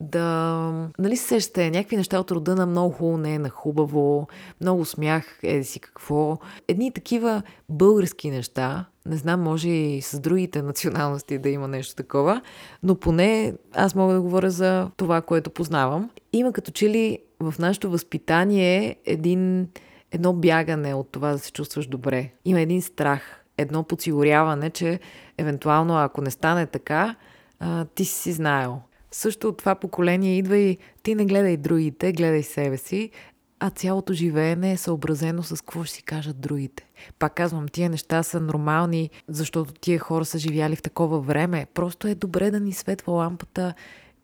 да... 0.00 0.88
Нали 0.98 1.16
се 1.16 1.28
сещате, 1.28 1.70
някакви 1.70 1.96
неща 1.96 2.20
от 2.20 2.30
рода 2.30 2.56
на 2.56 2.66
много 2.66 2.90
хубаво, 2.90 3.18
не 3.18 3.34
е 3.34 3.38
на 3.38 3.48
хубаво, 3.48 4.28
много 4.60 4.84
смях, 4.84 5.38
еди 5.42 5.64
си 5.64 5.80
какво. 5.80 6.38
Едни 6.68 6.92
такива 6.92 7.42
български 7.68 8.30
неща, 8.30 8.84
не 9.06 9.16
знам, 9.16 9.42
може 9.42 9.68
и 9.68 10.02
с 10.02 10.20
другите 10.20 10.62
националности 10.62 11.38
да 11.38 11.48
има 11.48 11.68
нещо 11.68 11.94
такова, 11.94 12.42
но 12.82 12.94
поне 12.94 13.54
аз 13.72 13.94
мога 13.94 14.14
да 14.14 14.22
говоря 14.22 14.50
за 14.50 14.90
това, 14.96 15.20
което 15.20 15.50
познавам. 15.50 16.10
Има 16.32 16.52
като 16.52 16.70
че 16.70 16.88
ли 16.88 17.18
в 17.40 17.54
нашето 17.58 17.90
възпитание 17.90 18.96
един, 19.04 19.68
едно 20.12 20.32
бягане 20.32 20.94
от 20.94 21.08
това 21.12 21.32
да 21.32 21.38
се 21.38 21.52
чувстваш 21.52 21.86
добре. 21.86 22.30
Има 22.44 22.60
един 22.60 22.82
страх, 22.82 23.44
едно 23.58 23.84
подсигуряване, 23.84 24.70
че 24.70 25.00
евентуално 25.38 25.98
ако 25.98 26.20
не 26.20 26.30
стане 26.30 26.66
така, 26.66 27.16
а, 27.60 27.84
ти 27.84 28.04
си 28.04 28.32
знаел. 28.32 28.80
Също 29.10 29.48
от 29.48 29.56
това 29.56 29.74
поколение 29.74 30.38
идва 30.38 30.56
и 30.56 30.78
ти 31.02 31.14
не 31.14 31.26
гледай 31.26 31.56
другите, 31.56 32.12
гледай 32.12 32.42
себе 32.42 32.76
си, 32.76 33.10
а 33.60 33.70
цялото 33.70 34.12
живеене 34.12 34.72
е 34.72 34.76
съобразено 34.76 35.42
с 35.42 35.60
какво 35.60 35.84
ще 35.84 35.94
си 35.94 36.02
кажат 36.02 36.40
другите. 36.40 36.88
Пак 37.18 37.34
казвам, 37.34 37.68
тия 37.68 37.90
неща 37.90 38.22
са 38.22 38.40
нормални, 38.40 39.10
защото 39.28 39.74
тия 39.74 39.98
хора 39.98 40.24
са 40.24 40.38
живяли 40.38 40.76
в 40.76 40.82
такова 40.82 41.20
време. 41.20 41.66
Просто 41.74 42.08
е 42.08 42.14
добре 42.14 42.50
да 42.50 42.60
ни 42.60 42.72
светва 42.72 43.12
лампата 43.12 43.74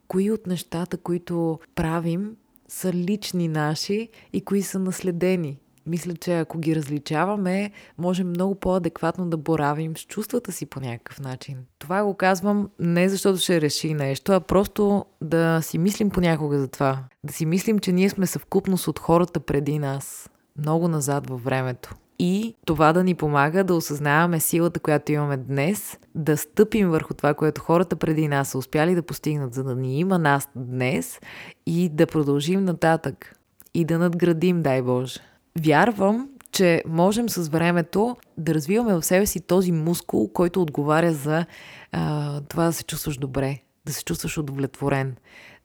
кои 0.08 0.30
от 0.30 0.46
нещата, 0.46 0.96
които 0.96 1.60
правим, 1.74 2.36
са 2.68 2.92
лични 2.92 3.48
наши 3.48 4.08
и 4.32 4.40
кои 4.40 4.62
са 4.62 4.78
наследени. 4.78 5.58
Мисля, 5.88 6.14
че 6.14 6.38
ако 6.38 6.58
ги 6.58 6.76
различаваме, 6.76 7.70
можем 7.98 8.28
много 8.28 8.54
по-адекватно 8.54 9.26
да 9.26 9.36
боравим 9.36 9.96
с 9.96 10.06
чувствата 10.06 10.52
си 10.52 10.66
по 10.66 10.80
някакъв 10.80 11.20
начин. 11.20 11.58
Това 11.78 12.04
го 12.04 12.14
казвам 12.14 12.70
не 12.78 13.08
защото 13.08 13.38
ще 13.38 13.60
реши 13.60 13.94
нещо, 13.94 14.32
а 14.32 14.40
просто 14.40 15.04
да 15.20 15.60
си 15.62 15.78
мислим 15.78 16.10
понякога 16.10 16.58
за 16.58 16.68
това. 16.68 17.04
Да 17.24 17.32
си 17.32 17.46
мислим, 17.46 17.78
че 17.78 17.92
ние 17.92 18.10
сме 18.10 18.26
съвкупност 18.26 18.88
от 18.88 18.98
хората 18.98 19.40
преди 19.40 19.78
нас. 19.78 20.30
Много 20.58 20.88
назад 20.88 21.30
във 21.30 21.44
времето. 21.44 21.94
И 22.18 22.54
това 22.66 22.92
да 22.92 23.04
ни 23.04 23.14
помага 23.14 23.64
да 23.64 23.74
осъзнаваме 23.74 24.40
силата, 24.40 24.80
която 24.80 25.12
имаме 25.12 25.36
днес, 25.36 25.98
да 26.14 26.36
стъпим 26.36 26.90
върху 26.90 27.14
това, 27.14 27.34
което 27.34 27.60
хората 27.60 27.96
преди 27.96 28.28
нас 28.28 28.48
са 28.48 28.58
успяли 28.58 28.94
да 28.94 29.02
постигнат, 29.02 29.54
за 29.54 29.64
да 29.64 29.74
ни 29.74 29.98
има 29.98 30.18
нас 30.18 30.48
днес 30.56 31.20
и 31.66 31.88
да 31.88 32.06
продължим 32.06 32.64
нататък. 32.64 33.34
И 33.74 33.84
да 33.84 33.98
надградим, 33.98 34.62
дай 34.62 34.82
Боже. 34.82 35.20
Вярвам, 35.58 36.28
че 36.52 36.82
можем 36.86 37.28
с 37.28 37.48
времето 37.48 38.16
да 38.38 38.54
развиваме 38.54 38.94
в 38.94 39.02
себе 39.02 39.26
си 39.26 39.40
този 39.40 39.72
мускул, 39.72 40.28
който 40.28 40.62
отговаря 40.62 41.12
за 41.12 41.46
а, 41.92 42.40
това 42.40 42.64
да 42.64 42.72
се 42.72 42.84
чувстваш 42.84 43.16
добре, 43.16 43.58
да 43.86 43.92
се 43.92 44.04
чувстваш 44.04 44.38
удовлетворен, 44.38 45.16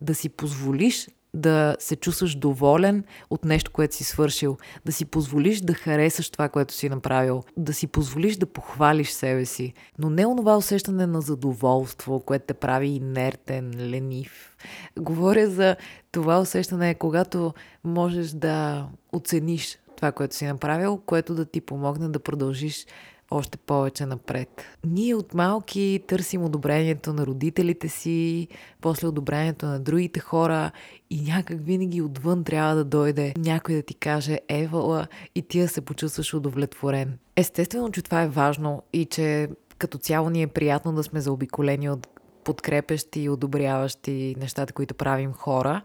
да 0.02 0.16
си 0.16 0.30
позволиш 0.30 1.08
да 1.36 1.76
се 1.80 1.96
чувстваш 1.96 2.36
доволен 2.36 3.04
от 3.30 3.46
нещо, 3.46 3.72
което 3.72 3.96
си 3.96 4.04
свършил, 4.04 4.58
да 4.86 4.92
си 4.92 5.06
позволиш 5.06 5.62
да 5.62 5.74
харесаш 5.74 6.30
това, 6.30 6.50
което 6.50 6.74
си 6.74 6.90
направил, 6.90 7.44
да 7.58 7.74
си 7.74 7.88
позволиш 7.88 8.38
да 8.38 8.46
похвалиш 8.46 9.10
себе 9.10 9.46
си, 9.46 9.74
но 10.00 10.10
не 10.10 10.26
онова 10.26 10.58
усещане 10.58 11.08
на 11.08 11.22
задоволство, 11.22 12.20
което 12.20 12.46
те 12.46 12.54
прави 12.54 12.88
инертен, 12.88 13.74
ленив. 13.78 14.58
Говоря 15.00 15.50
за 15.50 15.76
това 16.12 16.40
усещане, 16.40 16.96
когато 16.96 17.54
можеш 17.84 18.32
да 18.32 18.88
оцениш 19.14 19.78
това, 19.96 20.12
което 20.12 20.36
си 20.36 20.46
направил, 20.46 21.02
което 21.06 21.36
да 21.36 21.46
ти 21.46 21.62
помогне 21.62 22.10
да 22.10 22.20
продължиш 22.20 22.86
още 23.32 23.58
повече 23.58 24.06
напред. 24.06 24.50
Ние 24.86 25.16
от 25.16 25.34
малки 25.34 26.04
търсим 26.08 26.44
одобрението 26.44 27.14
на 27.14 27.26
родителите 27.26 27.90
си, 27.90 28.48
после 28.82 29.08
одобрението 29.08 29.66
на 29.66 29.80
другите 29.80 30.20
хора 30.20 30.72
и 31.10 31.22
някак 31.22 31.58
винаги 31.62 32.02
отвън 32.02 32.44
трябва 32.44 32.76
да 32.76 32.84
дойде 32.84 33.34
някой 33.38 33.76
да 33.76 33.82
ти 33.82 33.94
каже 33.94 34.40
Евала 34.50 35.08
и 35.36 35.42
ти 35.42 35.60
да 35.60 35.68
се 35.68 35.82
почувстваш 35.82 36.34
удовлетворен. 36.34 37.18
Естествено, 37.36 37.92
че 37.92 38.02
това 38.02 38.22
е 38.22 38.28
важно 38.28 38.84
и 38.94 39.06
че 39.06 39.50
като 39.78 39.98
цяло 39.98 40.30
ни 40.30 40.42
е 40.42 40.48
приятно 40.48 40.94
да 40.94 41.04
сме 41.04 41.22
заобиколени 41.22 41.90
от 41.90 42.08
подкрепещи 42.44 43.22
и 43.22 43.30
одобряващи 43.30 44.36
нещата, 44.40 44.74
които 44.74 44.96
правим 44.96 45.34
хора. 45.34 45.82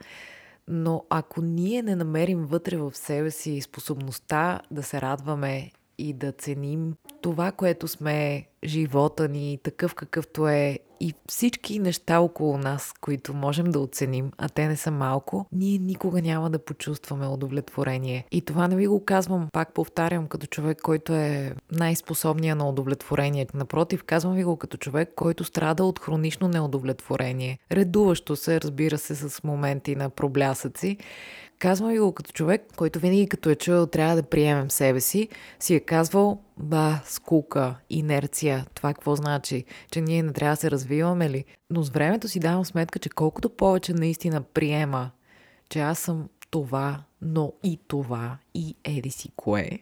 Но 0.68 1.04
ако 1.10 1.42
ние 1.42 1.82
не 1.82 1.96
намерим 1.96 2.46
вътре 2.46 2.76
в 2.76 2.92
себе 2.94 3.30
си 3.30 3.60
способността 3.60 4.60
да 4.70 4.82
се 4.82 5.00
радваме 5.00 5.70
и 5.98 6.12
да 6.12 6.32
ценим 6.32 6.94
това, 7.20 7.52
което 7.52 7.88
сме, 7.88 8.46
живота 8.64 9.28
ни, 9.28 9.58
такъв 9.62 9.94
какъвто 9.94 10.48
е 10.48 10.78
и 11.00 11.14
всички 11.28 11.78
неща 11.78 12.20
около 12.20 12.58
нас, 12.58 12.94
които 13.00 13.34
можем 13.34 13.70
да 13.70 13.80
оценим, 13.80 14.30
а 14.38 14.48
те 14.48 14.68
не 14.68 14.76
са 14.76 14.90
малко, 14.90 15.46
ние 15.52 15.78
никога 15.78 16.22
няма 16.22 16.50
да 16.50 16.58
почувстваме 16.58 17.26
удовлетворение. 17.26 18.24
И 18.30 18.40
това 18.40 18.68
не 18.68 18.76
ви 18.76 18.86
го 18.86 19.04
казвам, 19.04 19.48
пак 19.52 19.74
повтарям, 19.74 20.26
като 20.26 20.46
човек, 20.46 20.78
който 20.82 21.14
е 21.14 21.54
най-способният 21.72 22.58
на 22.58 22.68
удовлетворение. 22.68 23.46
Напротив, 23.54 24.04
казвам 24.04 24.34
ви 24.34 24.44
го 24.44 24.56
като 24.56 24.76
човек, 24.76 25.12
който 25.16 25.44
страда 25.44 25.84
от 25.84 25.98
хронично 25.98 26.48
неудовлетворение. 26.48 27.58
Редуващо 27.72 28.36
се, 28.36 28.60
разбира 28.60 28.98
се, 28.98 29.14
с 29.14 29.44
моменти 29.44 29.96
на 29.96 30.10
проблясъци, 30.10 30.96
Казвам 31.58 31.90
ви 31.90 31.98
го 31.98 32.12
като 32.12 32.32
човек, 32.32 32.62
който 32.76 32.98
винаги 32.98 33.28
като 33.28 33.50
е 33.50 33.54
чуел 33.54 33.86
трябва 33.86 34.16
да 34.16 34.22
приемем 34.22 34.70
себе 34.70 35.00
си, 35.00 35.28
си 35.60 35.74
е 35.74 35.80
казвал, 35.80 36.42
ба, 36.56 37.00
скука, 37.04 37.76
инерция, 37.90 38.66
това 38.74 38.94
какво 38.94 39.16
значи, 39.16 39.64
че 39.90 40.00
ние 40.00 40.22
не 40.22 40.32
трябва 40.32 40.52
да 40.52 40.60
се 40.60 40.70
развиваме 40.70 41.30
ли. 41.30 41.44
Но 41.70 41.82
с 41.82 41.90
времето 41.90 42.28
си 42.28 42.40
давам 42.40 42.64
сметка, 42.64 42.98
че 42.98 43.08
колкото 43.08 43.50
повече 43.50 43.92
наистина 43.92 44.42
приема, 44.42 45.10
че 45.68 45.80
аз 45.80 45.98
съм 45.98 46.28
това, 46.50 47.02
но 47.22 47.52
и 47.62 47.78
това, 47.88 48.38
и 48.54 48.74
еди 48.84 49.10
си 49.10 49.28
кое, 49.36 49.78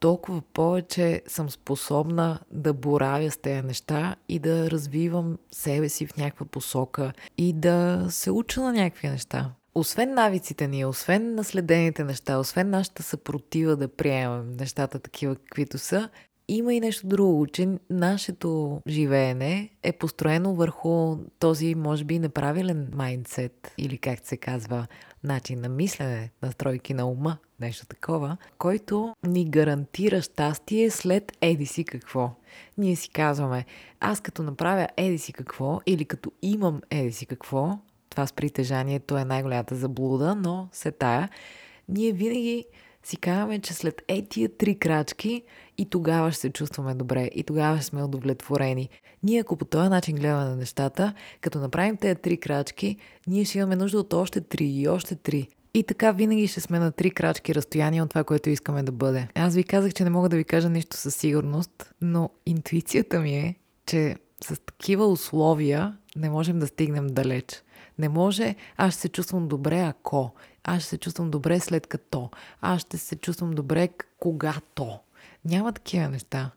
толкова 0.00 0.42
повече 0.42 1.22
съм 1.26 1.50
способна 1.50 2.40
да 2.50 2.72
боравя 2.72 3.30
с 3.30 3.36
тези 3.36 3.66
неща 3.66 4.16
и 4.28 4.38
да 4.38 4.70
развивам 4.70 5.38
себе 5.52 5.88
си 5.88 6.06
в 6.06 6.16
някаква 6.16 6.46
посока 6.46 7.12
и 7.38 7.52
да 7.52 8.06
се 8.10 8.30
уча 8.30 8.60
на 8.60 8.72
някакви 8.72 9.08
неща 9.08 9.50
освен 9.74 10.14
навиците 10.14 10.68
ни, 10.68 10.84
освен 10.84 11.34
наследените 11.34 12.04
неща, 12.04 12.38
освен 12.38 12.70
нашата 12.70 13.02
съпротива 13.02 13.76
да 13.76 13.88
приемем 13.88 14.56
нещата 14.60 14.98
такива 14.98 15.36
каквито 15.36 15.78
са, 15.78 16.08
има 16.48 16.74
и 16.74 16.80
нещо 16.80 17.06
друго, 17.06 17.46
че 17.46 17.68
нашето 17.90 18.80
живеене 18.88 19.70
е 19.82 19.92
построено 19.92 20.54
върху 20.54 21.16
този, 21.38 21.74
може 21.74 22.04
би, 22.04 22.18
неправилен 22.18 22.88
майндсет 22.94 23.74
или 23.78 23.98
как 23.98 24.26
се 24.26 24.36
казва, 24.36 24.86
начин 25.24 25.60
на 25.60 25.68
мислене, 25.68 26.30
настройки 26.42 26.94
на 26.94 27.06
ума, 27.06 27.36
нещо 27.60 27.86
такова, 27.86 28.36
който 28.58 29.14
ни 29.26 29.50
гарантира 29.50 30.22
щастие 30.22 30.90
след 30.90 31.32
еди 31.40 31.66
си 31.66 31.84
какво. 31.84 32.30
Ние 32.78 32.96
си 32.96 33.10
казваме, 33.10 33.64
аз 34.00 34.20
като 34.20 34.42
направя 34.42 34.88
еди 34.96 35.18
си 35.18 35.32
какво 35.32 35.80
или 35.86 36.04
като 36.04 36.32
имам 36.42 36.82
еди 36.90 37.12
си 37.12 37.26
какво, 37.26 37.78
това 38.12 38.26
с 38.26 38.32
притежанието 38.32 39.18
е 39.18 39.24
най-голямата 39.24 39.74
заблуда, 39.74 40.34
но 40.34 40.68
се 40.72 40.90
тая, 40.90 41.28
ние 41.88 42.12
винаги 42.12 42.64
си 43.04 43.16
казваме, 43.16 43.58
че 43.58 43.74
след 43.74 44.02
е 44.08 44.22
тия 44.22 44.56
три 44.56 44.78
крачки 44.78 45.42
и 45.78 45.84
тогава 45.84 46.32
ще 46.32 46.40
се 46.40 46.50
чувстваме 46.50 46.94
добре, 46.94 47.30
и 47.34 47.42
тогава 47.42 47.76
ще 47.76 47.86
сме 47.86 48.02
удовлетворени. 48.02 48.88
Ние 49.22 49.40
ако 49.40 49.56
по 49.56 49.64
този 49.64 49.88
начин 49.88 50.16
гледаме 50.16 50.44
на 50.44 50.56
нещата, 50.56 51.14
като 51.40 51.58
направим 51.58 51.96
тези 51.96 52.14
три 52.14 52.36
крачки, 52.36 52.96
ние 53.26 53.44
ще 53.44 53.58
имаме 53.58 53.76
нужда 53.76 53.98
от 53.98 54.12
още 54.12 54.40
три 54.40 54.64
и 54.64 54.88
още 54.88 55.14
три. 55.14 55.48
И 55.74 55.82
така 55.82 56.12
винаги 56.12 56.46
ще 56.46 56.60
сме 56.60 56.78
на 56.78 56.92
три 56.92 57.10
крачки 57.10 57.54
разстояние 57.54 58.02
от 58.02 58.10
това, 58.10 58.24
което 58.24 58.50
искаме 58.50 58.82
да 58.82 58.92
бъде. 58.92 59.28
Аз 59.34 59.54
ви 59.54 59.64
казах, 59.64 59.92
че 59.92 60.04
не 60.04 60.10
мога 60.10 60.28
да 60.28 60.36
ви 60.36 60.44
кажа 60.44 60.68
нищо 60.68 60.96
със 60.96 61.14
сигурност, 61.14 61.94
но 62.00 62.30
интуицията 62.46 63.20
ми 63.20 63.34
е, 63.34 63.54
че 63.86 64.16
с 64.44 64.60
такива 64.60 65.06
условия 65.06 65.96
не 66.16 66.30
можем 66.30 66.58
да 66.58 66.66
стигнем 66.66 67.06
далеч. 67.06 67.62
Не 67.98 68.08
може, 68.08 68.54
аз 68.76 68.92
ще 68.92 69.00
се 69.00 69.08
чувствам 69.08 69.48
добре 69.48 69.80
ако, 69.80 70.34
аз 70.64 70.82
ще 70.82 70.88
се 70.88 70.98
чувствам 70.98 71.30
добре 71.30 71.60
след 71.60 71.86
като, 71.86 72.30
аз 72.60 72.80
ще 72.80 72.98
се 72.98 73.16
чувствам 73.16 73.50
добре 73.50 73.88
когато. 74.18 74.98
Няма 75.44 75.72
такива 75.72 76.08
неща. 76.08 76.50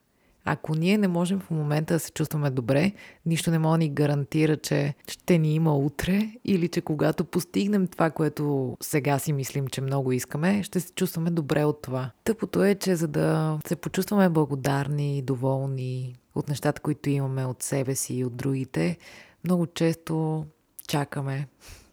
Ако 0.47 0.75
ние 0.75 0.97
не 0.97 1.07
можем 1.07 1.39
в 1.39 1.49
момента 1.49 1.93
да 1.93 1.99
се 1.99 2.11
чувстваме 2.11 2.49
добре, 2.49 2.91
нищо 3.25 3.51
не 3.51 3.59
може 3.59 3.71
да 3.71 3.77
ни 3.77 3.89
гарантира, 3.89 4.57
че 4.57 4.93
ще 5.07 5.37
ни 5.37 5.55
има 5.55 5.77
утре 5.77 6.31
или 6.45 6.67
че 6.67 6.81
когато 6.81 7.25
постигнем 7.25 7.87
това, 7.87 8.09
което 8.09 8.77
сега 8.81 9.19
си 9.19 9.33
мислим, 9.33 9.67
че 9.67 9.81
много 9.81 10.11
искаме, 10.11 10.63
ще 10.63 10.79
се 10.79 10.93
чувстваме 10.93 11.31
добре 11.31 11.63
от 11.65 11.81
това. 11.81 12.11
Тъпото 12.23 12.63
е, 12.63 12.75
че 12.75 12.95
за 12.95 13.07
да 13.07 13.59
се 13.67 13.75
почувстваме 13.75 14.29
благодарни, 14.29 15.21
доволни 15.21 16.15
от 16.35 16.49
нещата, 16.49 16.81
които 16.81 17.09
имаме 17.09 17.45
от 17.45 17.63
себе 17.63 17.95
си 17.95 18.15
и 18.15 18.25
от 18.25 18.35
другите, 18.35 18.97
много 19.43 19.67
често 19.67 20.45
чакаме 20.87 21.47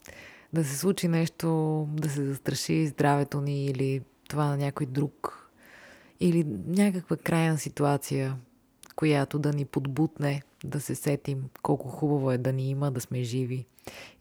да 0.53 0.65
се 0.65 0.79
случи 0.79 1.09
нещо, 1.09 1.89
да 1.93 2.11
се 2.11 2.25
застраши 2.25 2.87
здравето 2.87 3.41
ни 3.41 3.67
или 3.67 4.01
това 4.29 4.45
на 4.45 4.57
някой 4.57 4.87
друг 4.87 5.49
или 6.21 6.45
някаква 6.67 7.17
крайна 7.17 7.59
ситуация, 7.59 8.37
която 8.97 9.39
да 9.39 9.53
ни 9.53 9.65
подбутне 9.65 10.43
да 10.65 10.81
се 10.81 10.95
сетим 10.95 11.45
колко 11.63 11.89
хубаво 11.89 12.31
е 12.31 12.39
да 12.39 12.53
ни 12.53 12.71
има, 12.71 12.91
да 12.91 13.01
сме 13.01 13.23
живи 13.23 13.67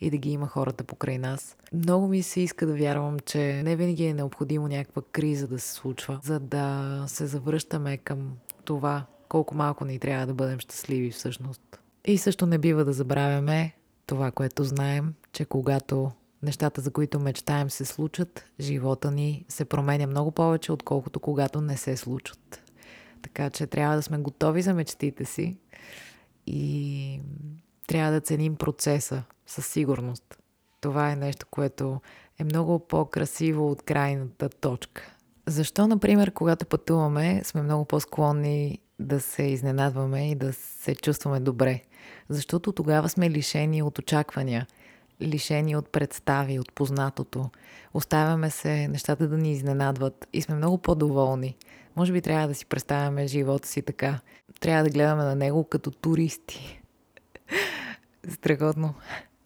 и 0.02 0.10
да 0.10 0.18
ги 0.18 0.32
има 0.32 0.48
хората 0.48 0.84
покрай 0.84 1.18
нас. 1.18 1.58
Много 1.74 2.08
ми 2.08 2.24
се 2.24 2.42
иска 2.42 2.66
да 2.66 2.74
вярвам, 2.74 3.20
че 3.20 3.64
не 3.64 3.76
винаги 3.76 4.06
е 4.06 4.14
необходимо 4.14 4.68
някаква 4.68 5.02
криза 5.12 5.48
да 5.48 5.60
се 5.60 5.74
случва, 5.74 6.20
за 6.24 6.40
да 6.40 7.04
се 7.08 7.26
завръщаме 7.26 7.98
към 7.98 8.34
това 8.66 9.06
колко 9.32 9.56
малко 9.56 9.86
ни 9.86 10.00
трябва 10.00 10.26
да 10.26 10.34
бъдем 10.34 10.60
щастливи 10.60 11.12
всъщност. 11.12 11.80
И 12.06 12.18
също 12.18 12.46
не 12.46 12.58
бива 12.58 12.86
да 12.86 12.94
забравяме 12.94 13.74
това, 14.06 14.32
което 14.32 14.64
знаем, 14.64 15.14
че 15.34 15.46
когато 15.46 16.12
нещата, 16.44 16.82
за 16.82 16.92
които 16.92 17.20
мечтаем, 17.20 17.70
се 17.70 17.86
случат, 17.86 18.46
живота 18.60 19.12
ни 19.12 19.46
се 19.50 19.66
променя 19.66 20.08
много 20.08 20.32
повече, 20.32 20.72
отколкото 20.72 21.20
когато 21.20 21.62
не 21.62 21.78
се 21.78 21.98
случат. 21.98 22.64
Така 23.22 23.50
че 23.50 23.68
трябва 23.68 23.96
да 23.96 24.02
сме 24.02 24.18
готови 24.18 24.62
за 24.62 24.74
мечтите 24.74 25.26
си 25.26 25.58
и 26.48 27.20
трябва 27.88 28.12
да 28.12 28.22
ценим 28.22 28.56
процеса 28.56 29.24
със 29.46 29.68
сигурност. 29.68 30.38
Това 30.82 31.12
е 31.12 31.16
нещо, 31.16 31.46
което 31.52 32.02
е 32.40 32.44
много 32.44 32.88
по-красиво 32.88 33.72
от 33.72 33.82
крайната 33.82 34.50
точка. 34.50 35.16
Защо, 35.48 35.88
например, 35.88 36.32
когато 36.32 36.66
пътуваме, 36.66 37.42
сме 37.44 37.62
много 37.62 37.86
по-склонни 37.86 38.80
да 39.02 39.20
се 39.20 39.44
изненадваме 39.44 40.32
и 40.32 40.36
да 40.36 40.54
се 40.54 40.96
чувстваме 40.96 41.40
добре? 41.40 41.82
Защото 42.30 42.72
тогава 42.72 43.10
сме 43.10 43.30
лишени 43.30 43.82
от 43.82 44.00
очаквания– 44.00 44.68
лишени 45.22 45.76
от 45.76 45.90
представи, 45.90 46.60
от 46.60 46.74
познатото. 46.74 47.50
Оставяме 47.94 48.50
се 48.50 48.88
нещата 48.88 49.28
да 49.28 49.38
ни 49.38 49.52
изненадват 49.52 50.28
и 50.34 50.42
сме 50.42 50.56
много 50.56 50.78
по-доволни. 50.78 51.58
Може 51.96 52.14
би 52.14 52.22
трябва 52.22 52.48
да 52.48 52.56
си 52.56 52.66
представяме 52.66 53.28
живота 53.28 53.68
си 53.68 53.82
така. 53.82 54.20
Трябва 54.60 54.84
да 54.84 54.90
гледаме 54.90 55.24
на 55.24 55.36
него 55.36 55.64
като 55.64 55.92
туристи. 55.92 56.82
Страхотно. 58.30 58.94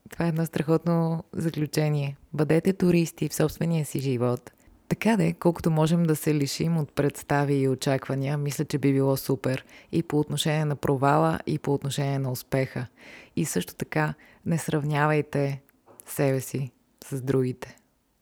Това 0.09 0.25
е 0.25 0.29
едно 0.29 0.45
страхотно 0.45 1.23
заключение. 1.33 2.17
Бъдете 2.33 2.73
туристи 2.73 3.29
в 3.29 3.35
собствения 3.35 3.85
си 3.85 3.99
живот. 3.99 4.51
Така 4.95 5.17
де, 5.17 5.33
колкото 5.33 5.71
можем 5.71 6.03
да 6.03 6.15
се 6.15 6.35
лишим 6.35 6.77
от 6.77 6.91
представи 6.91 7.55
и 7.55 7.69
очаквания, 7.69 8.37
мисля, 8.37 8.65
че 8.65 8.77
би 8.77 8.93
било 8.93 9.17
супер. 9.17 9.65
И 9.91 10.03
по 10.03 10.19
отношение 10.19 10.65
на 10.65 10.75
провала, 10.75 11.39
и 11.45 11.59
по 11.59 11.73
отношение 11.73 12.19
на 12.19 12.31
успеха. 12.31 12.87
И 13.35 13.45
също 13.45 13.75
така, 13.75 14.13
не 14.45 14.57
сравнявайте 14.57 15.61
себе 16.05 16.41
си 16.41 16.71
с 17.05 17.21
другите. 17.21 17.77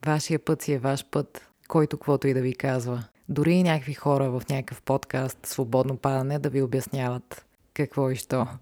Вашия 0.05 0.39
път 0.39 0.61
си 0.61 0.73
е 0.73 0.79
ваш 0.79 1.05
път, 1.11 1.49
който 1.67 1.97
каквото 1.97 2.27
и 2.27 2.33
да 2.33 2.41
ви 2.41 2.53
казва. 2.53 3.03
Дори 3.29 3.53
и 3.53 3.63
някакви 3.63 3.93
хора 3.93 4.29
в 4.31 4.43
някакъв 4.49 4.81
подкаст 4.81 5.45
Свободно 5.45 5.97
падане 5.97 6.39
да 6.39 6.49
ви 6.49 6.61
обясняват 6.61 7.45
какво 7.73 8.09
и 8.09 8.15
що. 8.15 8.47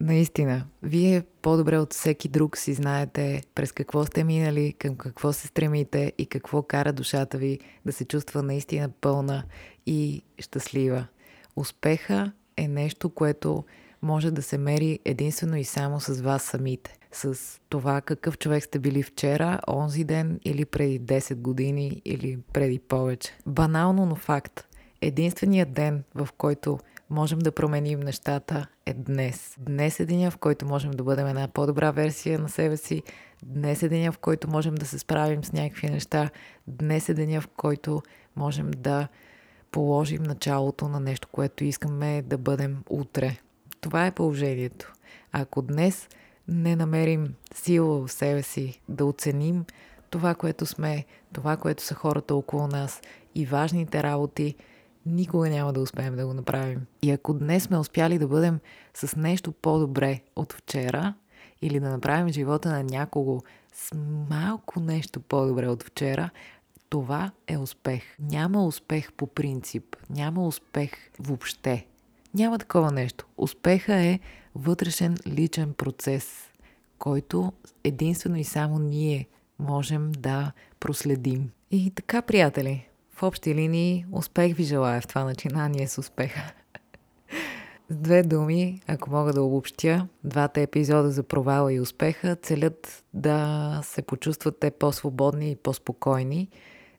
Наистина, 0.00 0.66
вие 0.82 1.22
по-добре 1.42 1.78
от 1.78 1.92
всеки 1.92 2.28
друг 2.28 2.56
си 2.56 2.74
знаете 2.74 3.42
през 3.54 3.72
какво 3.72 4.04
сте 4.04 4.24
минали, 4.24 4.72
към 4.72 4.96
какво 4.96 5.32
се 5.32 5.46
стремите 5.46 6.12
и 6.18 6.26
какво 6.26 6.62
кара 6.62 6.92
душата 6.92 7.38
ви 7.38 7.58
да 7.86 7.92
се 7.92 8.04
чувства 8.04 8.42
наистина 8.42 8.88
пълна 8.88 9.44
и 9.86 10.22
щастлива. 10.38 11.06
Успеха 11.56 12.32
е 12.56 12.68
нещо, 12.68 13.10
което 13.10 13.64
може 14.02 14.30
да 14.30 14.42
се 14.42 14.58
мери 14.58 14.98
единствено 15.04 15.56
и 15.56 15.64
само 15.64 16.00
с 16.00 16.20
вас 16.20 16.42
самите. 16.42 16.98
С 17.12 17.38
това 17.68 18.00
какъв 18.00 18.38
човек 18.38 18.64
сте 18.64 18.78
били 18.78 19.02
вчера, 19.02 19.60
онзи 19.68 20.04
ден 20.04 20.40
или 20.44 20.64
преди 20.64 21.00
10 21.00 21.34
години 21.34 22.02
или 22.04 22.38
преди 22.52 22.78
повече. 22.78 23.38
Банално, 23.46 24.06
но 24.06 24.14
факт. 24.14 24.66
Единственият 25.00 25.72
ден, 25.72 26.04
в 26.14 26.28
който 26.38 26.78
можем 27.10 27.38
да 27.38 27.52
променим 27.52 28.00
нещата 28.00 28.66
е 28.86 28.94
днес. 28.94 29.56
Днес 29.58 30.00
е 30.00 30.06
деня, 30.06 30.30
в 30.30 30.38
който 30.38 30.66
можем 30.66 30.90
да 30.90 31.04
бъдем 31.04 31.26
една 31.26 31.48
по-добра 31.48 31.90
версия 31.90 32.38
на 32.38 32.48
себе 32.48 32.76
си. 32.76 33.02
Днес 33.42 33.82
е 33.82 33.88
деня, 33.88 34.12
в 34.12 34.18
който 34.18 34.50
можем 34.50 34.74
да 34.74 34.86
се 34.86 34.98
справим 34.98 35.44
с 35.44 35.52
някакви 35.52 35.90
неща. 35.90 36.30
Днес 36.66 37.08
е 37.08 37.14
деня, 37.14 37.40
в 37.40 37.48
който 37.48 38.02
можем 38.36 38.70
да 38.70 39.08
положим 39.70 40.22
началото 40.22 40.88
на 40.88 41.00
нещо, 41.00 41.28
което 41.32 41.64
искаме 41.64 42.22
да 42.22 42.38
бъдем 42.38 42.82
утре. 42.90 43.36
Това 43.80 44.06
е 44.06 44.14
положението. 44.14 44.92
Ако 45.32 45.62
днес 45.62 46.08
не 46.48 46.76
намерим 46.76 47.34
сила 47.54 48.06
в 48.06 48.12
себе 48.12 48.42
си 48.42 48.80
да 48.88 49.04
оценим 49.04 49.64
това, 50.10 50.34
което 50.34 50.66
сме, 50.66 51.04
това, 51.32 51.56
което 51.56 51.82
са 51.82 51.94
хората 51.94 52.34
около 52.34 52.66
нас 52.66 53.00
и 53.34 53.46
важните 53.46 54.02
работи, 54.02 54.54
никога 55.06 55.48
няма 55.48 55.72
да 55.72 55.80
успеем 55.80 56.16
да 56.16 56.26
го 56.26 56.34
направим. 56.34 56.80
И 57.02 57.10
ако 57.10 57.34
днес 57.34 57.62
сме 57.62 57.78
успяли 57.78 58.18
да 58.18 58.28
бъдем 58.28 58.60
с 58.94 59.16
нещо 59.16 59.52
по-добре 59.52 60.20
от 60.36 60.52
вчера, 60.52 61.14
или 61.62 61.80
да 61.80 61.90
направим 61.90 62.32
живота 62.32 62.68
на 62.68 62.84
някого 62.84 63.40
с 63.74 63.96
малко 64.30 64.80
нещо 64.80 65.20
по-добре 65.20 65.68
от 65.68 65.82
вчера, 65.82 66.30
това 66.88 67.30
е 67.46 67.58
успех. 67.58 68.02
Няма 68.18 68.66
успех 68.66 69.12
по 69.12 69.26
принцип. 69.26 69.96
Няма 70.10 70.46
успех 70.46 70.90
въобще. 71.18 71.86
Няма 72.34 72.58
такова 72.58 72.92
нещо. 72.92 73.26
Успеха 73.36 73.94
е 73.94 74.20
вътрешен 74.54 75.16
личен 75.26 75.72
процес, 75.72 76.50
който 76.98 77.52
единствено 77.84 78.36
и 78.36 78.44
само 78.44 78.78
ние 78.78 79.28
можем 79.58 80.12
да 80.12 80.52
проследим. 80.80 81.50
И 81.70 81.90
така, 81.90 82.22
приятели, 82.22 82.88
в 83.20 83.22
общи 83.22 83.54
линии 83.54 84.06
успех 84.12 84.56
ви 84.56 84.64
желая 84.64 85.00
в 85.00 85.06
това 85.06 85.24
начинание 85.24 85.88
с 85.88 85.98
успеха. 85.98 86.52
С 87.88 87.96
две 87.96 88.22
думи, 88.22 88.82
ако 88.86 89.10
мога 89.10 89.32
да 89.32 89.42
обобщя, 89.42 90.08
двата 90.24 90.60
епизода 90.60 91.10
за 91.10 91.22
провала 91.22 91.72
и 91.72 91.80
успеха 91.80 92.36
целят 92.36 93.04
да 93.14 93.80
се 93.84 94.02
почувствате 94.02 94.70
по-свободни 94.70 95.50
и 95.50 95.56
по-спокойни, 95.56 96.48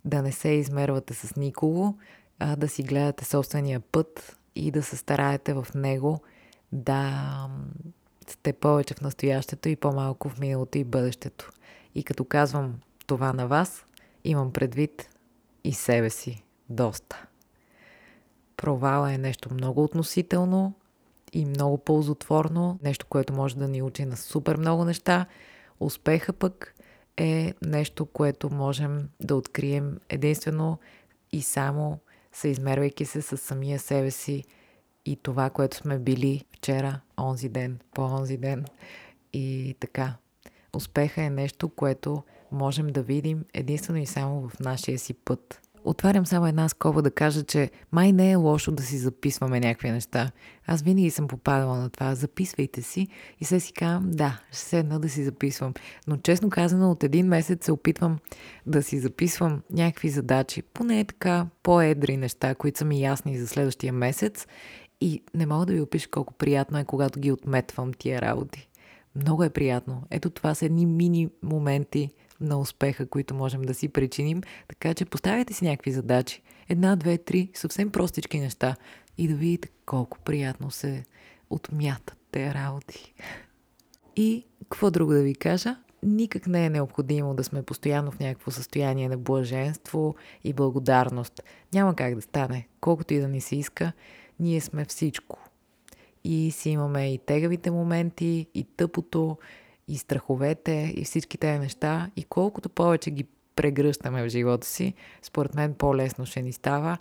да 0.05 0.21
не 0.21 0.31
се 0.31 0.49
измервате 0.49 1.13
с 1.13 1.35
никого, 1.35 1.97
а 2.39 2.55
да 2.55 2.67
си 2.67 2.83
гледате 2.83 3.25
собствения 3.25 3.79
път 3.79 4.37
и 4.55 4.71
да 4.71 4.83
се 4.83 4.97
стараете 4.97 5.53
в 5.53 5.67
него 5.75 6.21
да 6.71 7.47
сте 8.27 8.53
повече 8.53 8.93
в 8.93 9.01
настоящето 9.01 9.69
и 9.69 9.75
по-малко 9.75 10.29
в 10.29 10.39
миналото 10.39 10.77
и 10.77 10.83
бъдещето. 10.83 11.49
И 11.95 12.03
като 12.03 12.25
казвам 12.25 12.79
това 13.07 13.33
на 13.33 13.47
вас, 13.47 13.85
имам 14.23 14.53
предвид 14.53 15.10
и 15.63 15.73
себе 15.73 16.09
си 16.09 16.43
доста. 16.69 17.25
Провала 18.57 19.13
е 19.13 19.17
нещо 19.17 19.53
много 19.53 19.83
относително 19.83 20.73
и 21.33 21.45
много 21.45 21.77
ползотворно, 21.77 22.79
нещо, 22.83 23.05
което 23.09 23.33
може 23.33 23.57
да 23.57 23.67
ни 23.67 23.81
учи 23.81 24.05
на 24.05 24.17
супер 24.17 24.57
много 24.57 24.85
неща. 24.85 25.25
Успеха 25.79 26.33
пък 26.33 26.75
е 27.17 27.53
нещо, 27.61 28.05
което 28.05 28.49
можем 28.49 29.09
да 29.19 29.35
открием 29.35 29.99
единствено 30.09 30.79
и 31.31 31.41
само 31.41 31.99
съизмервайки 32.31 33.05
се 33.05 33.21
с 33.21 33.37
самия 33.37 33.79
себе 33.79 34.11
си 34.11 34.43
и 35.05 35.15
това, 35.15 35.49
което 35.49 35.77
сме 35.77 35.99
били 35.99 36.45
вчера, 36.51 36.99
онзи 37.19 37.49
ден, 37.49 37.79
по-онзи 37.93 38.37
ден. 38.37 38.65
И 39.33 39.75
така, 39.79 40.15
успеха 40.73 41.21
е 41.21 41.29
нещо, 41.29 41.69
което 41.69 42.23
можем 42.51 42.87
да 42.87 43.01
видим 43.01 43.45
единствено 43.53 43.99
и 43.99 44.05
само 44.05 44.49
в 44.49 44.59
нашия 44.59 44.99
си 44.99 45.13
път. 45.13 45.61
Отварям 45.83 46.25
само 46.25 46.47
една 46.47 46.69
скоба 46.69 47.01
да 47.01 47.11
кажа, 47.11 47.43
че 47.43 47.71
май 47.91 48.11
не 48.11 48.31
е 48.31 48.35
лошо 48.35 48.71
да 48.71 48.83
си 48.83 48.97
записваме 48.97 49.59
някакви 49.59 49.91
неща. 49.91 50.31
Аз 50.67 50.81
винаги 50.81 51.11
съм 51.11 51.27
попадала 51.27 51.77
на 51.77 51.89
това. 51.89 52.15
Записвайте 52.15 52.81
си 52.81 53.07
и 53.39 53.45
се 53.45 53.59
си 53.59 53.73
казвам, 53.73 54.11
да, 54.11 54.39
ще 54.51 54.59
седна 54.59 54.99
да 54.99 55.09
си 55.09 55.23
записвам. 55.23 55.73
Но 56.07 56.17
честно 56.17 56.49
казано, 56.49 56.91
от 56.91 57.03
един 57.03 57.27
месец 57.27 57.65
се 57.65 57.71
опитвам 57.71 58.17
да 58.65 58.83
си 58.83 58.99
записвам 58.99 59.61
някакви 59.71 60.09
задачи, 60.09 60.61
поне 60.61 60.99
е 60.99 61.05
така 61.05 61.47
по-едри 61.63 62.17
неща, 62.17 62.55
които 62.55 62.79
са 62.79 62.85
ми 62.85 63.01
ясни 63.01 63.37
за 63.37 63.47
следващия 63.47 63.93
месец. 63.93 64.47
И 65.01 65.23
не 65.33 65.45
мога 65.45 65.65
да 65.65 65.73
ви 65.73 65.81
опиша 65.81 66.09
колко 66.09 66.33
приятно 66.33 66.77
е, 66.77 66.85
когато 66.85 67.19
ги 67.19 67.31
отметвам 67.31 67.93
тия 67.93 68.21
работи. 68.21 68.69
Много 69.15 69.43
е 69.43 69.49
приятно. 69.49 70.03
Ето 70.09 70.29
това 70.29 70.55
са 70.55 70.65
едни 70.65 70.85
мини 70.85 71.29
моменти 71.43 72.09
на 72.41 72.59
успеха, 72.59 73.05
които 73.05 73.33
можем 73.33 73.61
да 73.61 73.73
си 73.73 73.89
причиним. 73.89 74.41
Така 74.67 74.93
че 74.93 75.05
поставяйте 75.05 75.53
си 75.53 75.65
някакви 75.65 75.91
задачи. 75.91 76.41
Една, 76.69 76.95
две, 76.95 77.17
три, 77.17 77.49
съвсем 77.53 77.89
простички 77.91 78.39
неща. 78.39 78.75
И 79.17 79.27
да 79.27 79.35
видите 79.35 79.69
колко 79.85 80.19
приятно 80.19 80.71
се 80.71 81.03
отмятат 81.49 82.17
те 82.31 82.53
работи. 82.53 83.13
И 84.15 84.45
какво 84.63 84.91
друго 84.91 85.13
да 85.13 85.21
ви 85.21 85.35
кажа? 85.35 85.75
Никак 86.03 86.47
не 86.47 86.65
е 86.65 86.69
необходимо 86.69 87.35
да 87.35 87.43
сме 87.43 87.63
постоянно 87.63 88.11
в 88.11 88.19
някакво 88.19 88.51
състояние 88.51 89.09
на 89.09 89.17
блаженство 89.17 90.15
и 90.43 90.53
благодарност. 90.53 91.43
Няма 91.73 91.95
как 91.95 92.15
да 92.15 92.21
стане. 92.21 92.67
Колкото 92.81 93.13
и 93.13 93.19
да 93.19 93.27
ни 93.27 93.41
се 93.41 93.55
иска, 93.55 93.91
ние 94.39 94.61
сме 94.61 94.85
всичко. 94.85 95.39
И 96.23 96.51
си 96.51 96.69
имаме 96.69 97.13
и 97.13 97.17
тегавите 97.17 97.71
моменти, 97.71 98.47
и 98.53 98.63
тъпото, 98.63 99.37
и 99.87 99.97
страховете, 99.97 100.93
и 100.97 101.03
всички 101.03 101.37
тези 101.37 101.59
неща. 101.59 102.11
И 102.15 102.23
колкото 102.23 102.69
повече 102.69 103.11
ги 103.11 103.25
прегръщаме 103.55 104.23
в 104.23 104.29
живота 104.29 104.67
си, 104.67 104.93
според 105.21 105.55
мен 105.55 105.73
по-лесно 105.73 106.25
ще 106.25 106.41
ни 106.41 106.53
става 106.53 106.97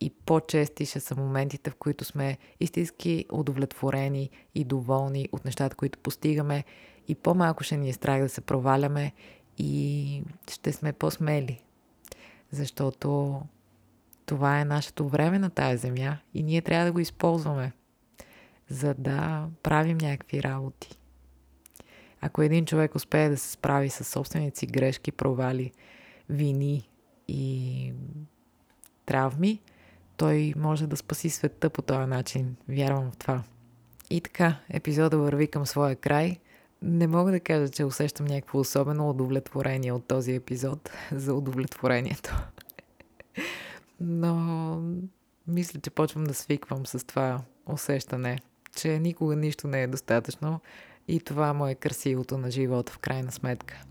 и 0.00 0.10
по-чести 0.10 0.86
ще 0.86 1.00
са 1.00 1.16
моментите, 1.16 1.70
в 1.70 1.74
които 1.74 2.04
сме 2.04 2.38
истински 2.60 3.26
удовлетворени 3.32 4.30
и 4.54 4.64
доволни 4.64 5.28
от 5.32 5.44
нещата, 5.44 5.76
които 5.76 5.98
постигаме 5.98 6.64
и 7.08 7.14
по-малко 7.14 7.64
ще 7.64 7.76
ни 7.76 7.88
е 7.88 7.92
страх 7.92 8.22
да 8.22 8.28
се 8.28 8.40
проваляме 8.40 9.12
и 9.58 10.22
ще 10.50 10.72
сме 10.72 10.92
по-смели. 10.92 11.60
Защото 12.50 13.40
това 14.26 14.60
е 14.60 14.64
нашето 14.64 15.08
време 15.08 15.38
на 15.38 15.50
тази 15.50 15.76
земя 15.76 16.18
и 16.34 16.42
ние 16.42 16.62
трябва 16.62 16.86
да 16.86 16.92
го 16.92 17.00
използваме, 17.00 17.72
за 18.68 18.94
да 18.94 19.48
правим 19.62 19.98
някакви 19.98 20.42
работи. 20.42 20.98
Ако 22.26 22.42
един 22.42 22.66
човек 22.66 22.94
успее 22.94 23.28
да 23.28 23.36
се 23.36 23.50
справи 23.50 23.90
с 23.90 24.04
собствените 24.04 24.58
си 24.58 24.66
грешки, 24.66 25.12
провали, 25.12 25.72
вини 26.28 26.88
и 27.28 27.92
травми, 29.06 29.60
той 30.16 30.54
може 30.56 30.86
да 30.86 30.96
спаси 30.96 31.30
света 31.30 31.70
по 31.70 31.82
този 31.82 32.08
начин. 32.08 32.56
Вярвам 32.68 33.10
в 33.10 33.16
това. 33.16 33.42
И 34.10 34.20
така, 34.20 34.56
епизода 34.70 35.18
върви 35.18 35.46
към 35.46 35.66
своя 35.66 35.96
край. 35.96 36.38
Не 36.82 37.06
мога 37.06 37.30
да 37.30 37.40
кажа, 37.40 37.68
че 37.68 37.84
усещам 37.84 38.26
някакво 38.26 38.58
особено 38.58 39.10
удовлетворение 39.10 39.92
от 39.92 40.06
този 40.06 40.34
епизод 40.34 40.90
за 41.12 41.34
удовлетворението. 41.34 42.36
Но 44.00 44.82
мисля, 45.46 45.80
че 45.80 45.90
почвам 45.90 46.24
да 46.24 46.34
свиквам 46.34 46.86
с 46.86 47.06
това 47.06 47.40
усещане, 47.66 48.38
че 48.76 48.98
никога 48.98 49.36
нищо 49.36 49.68
не 49.68 49.82
е 49.82 49.86
достатъчно, 49.86 50.60
и 51.08 51.20
това 51.20 51.52
му 51.52 51.66
е 51.66 51.74
красивото 51.74 52.38
на 52.38 52.50
живота 52.50 52.92
в 52.92 52.98
крайна 52.98 53.32
сметка. 53.32 53.84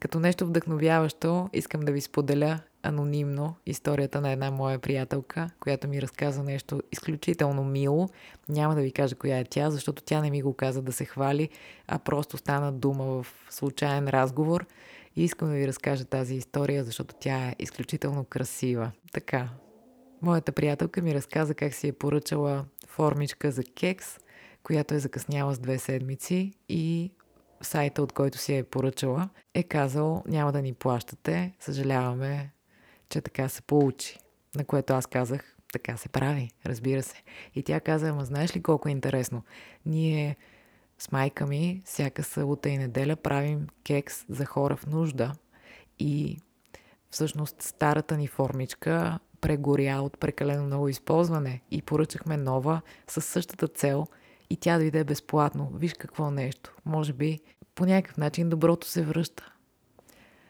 Като 0.00 0.20
нещо 0.20 0.46
вдъхновяващо, 0.46 1.50
искам 1.52 1.80
да 1.80 1.92
ви 1.92 2.00
споделя 2.00 2.60
анонимно 2.82 3.54
историята 3.66 4.20
на 4.20 4.30
една 4.30 4.50
моя 4.50 4.78
приятелка, 4.78 5.50
която 5.60 5.88
ми 5.88 6.02
разказа 6.02 6.42
нещо 6.42 6.82
изключително 6.92 7.64
мило. 7.64 8.08
Няма 8.48 8.74
да 8.74 8.80
ви 8.80 8.92
кажа 8.92 9.14
коя 9.14 9.38
е 9.38 9.44
тя, 9.44 9.70
защото 9.70 10.02
тя 10.02 10.20
не 10.20 10.30
ми 10.30 10.42
го 10.42 10.54
каза 10.54 10.82
да 10.82 10.92
се 10.92 11.04
хвали, 11.04 11.48
а 11.88 11.98
просто 11.98 12.36
стана 12.36 12.72
дума 12.72 13.04
в 13.04 13.26
случайен 13.50 14.08
разговор. 14.08 14.66
И 15.16 15.24
искам 15.24 15.48
да 15.48 15.54
ви 15.54 15.68
разкажа 15.68 16.04
тази 16.04 16.34
история, 16.34 16.84
защото 16.84 17.14
тя 17.20 17.48
е 17.48 17.56
изключително 17.58 18.24
красива. 18.24 18.90
Така, 19.12 19.48
моята 20.22 20.52
приятелка 20.52 21.02
ми 21.02 21.14
разказа 21.14 21.54
как 21.54 21.74
си 21.74 21.88
е 21.88 21.92
поръчала 21.92 22.64
формичка 22.86 23.50
за 23.50 23.62
кекс– 23.64 24.18
която 24.66 24.94
е 24.94 24.98
закъсняла 24.98 25.54
с 25.54 25.58
две 25.58 25.78
седмици 25.78 26.52
и 26.68 27.12
сайта, 27.60 28.02
от 28.02 28.12
който 28.12 28.38
си 28.38 28.56
е 28.56 28.62
поръчала, 28.62 29.28
е 29.54 29.62
казал 29.62 30.22
няма 30.26 30.52
да 30.52 30.62
ни 30.62 30.74
плащате, 30.74 31.54
съжаляваме, 31.60 32.50
че 33.08 33.20
така 33.20 33.48
се 33.48 33.62
получи. 33.62 34.18
На 34.54 34.64
което 34.64 34.92
аз 34.92 35.06
казах, 35.06 35.56
така 35.72 35.96
се 35.96 36.08
прави, 36.08 36.50
разбира 36.66 37.02
се. 37.02 37.22
И 37.54 37.62
тя 37.62 37.80
каза, 37.80 38.08
ама 38.08 38.24
знаеш 38.24 38.56
ли 38.56 38.62
колко 38.62 38.88
е 38.88 38.92
интересно? 38.92 39.42
Ние 39.86 40.36
с 40.98 41.12
майка 41.12 41.46
ми 41.46 41.82
всяка 41.84 42.22
събота 42.22 42.68
и 42.68 42.78
неделя 42.78 43.16
правим 43.16 43.66
кекс 43.84 44.24
за 44.28 44.44
хора 44.44 44.76
в 44.76 44.86
нужда 44.86 45.32
и 45.98 46.38
всъщност 47.10 47.62
старата 47.62 48.16
ни 48.16 48.26
формичка 48.26 49.18
прегоря 49.40 50.00
от 50.02 50.18
прекалено 50.18 50.64
много 50.64 50.88
използване 50.88 51.62
и 51.70 51.82
поръчахме 51.82 52.36
нова 52.36 52.80
със 53.06 53.24
същата 53.24 53.68
цел– 53.68 54.06
и 54.50 54.56
тя 54.56 54.78
дойде 54.78 55.04
безплатно. 55.04 55.70
Виж 55.74 55.94
какво 55.94 56.30
нещо. 56.30 56.76
Може 56.84 57.12
би 57.12 57.40
по 57.74 57.86
някакъв 57.86 58.16
начин 58.16 58.48
доброто 58.48 58.86
се 58.86 59.02
връща. 59.02 59.52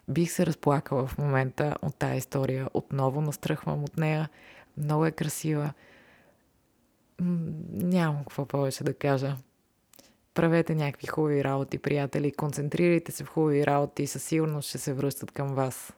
Бих 0.09 0.33
се 0.33 0.47
разплакала 0.47 1.07
в 1.07 1.19
момента 1.19 1.77
от 1.83 1.97
тази 1.97 2.17
история. 2.17 2.69
Отново 2.75 3.21
настръхвам 3.21 3.85
от 3.85 3.97
нея. 3.97 4.29
Много 4.77 5.07
е 5.07 5.11
красива. 5.11 5.73
Нямам 7.21 8.19
какво 8.19 8.47
повече 8.47 8.85
да 8.85 8.95
кажа. 8.95 9.37
Правете 10.35 10.75
някакви 10.75 11.07
хубави 11.07 11.45
работи, 11.45 11.79
приятели. 11.79 12.33
Концентрирайте 12.33 13.13
се 13.13 13.25
в 13.25 13.29
хубави 13.29 13.67
работи 13.67 14.03
и 14.03 14.07
със 14.07 14.23
сигурност 14.23 14.69
ще 14.69 14.79
се 14.79 14.93
връщат 14.93 15.31
към 15.31 15.55
вас. 15.55 15.93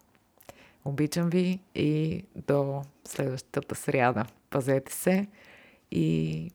Обичам 0.85 1.31
ви 1.31 1.61
и 1.75 2.25
до 2.47 2.83
следващата 3.05 3.75
сряда. 3.75 4.25
Пазете 4.51 4.93
се 4.93 5.27
и 5.91 6.51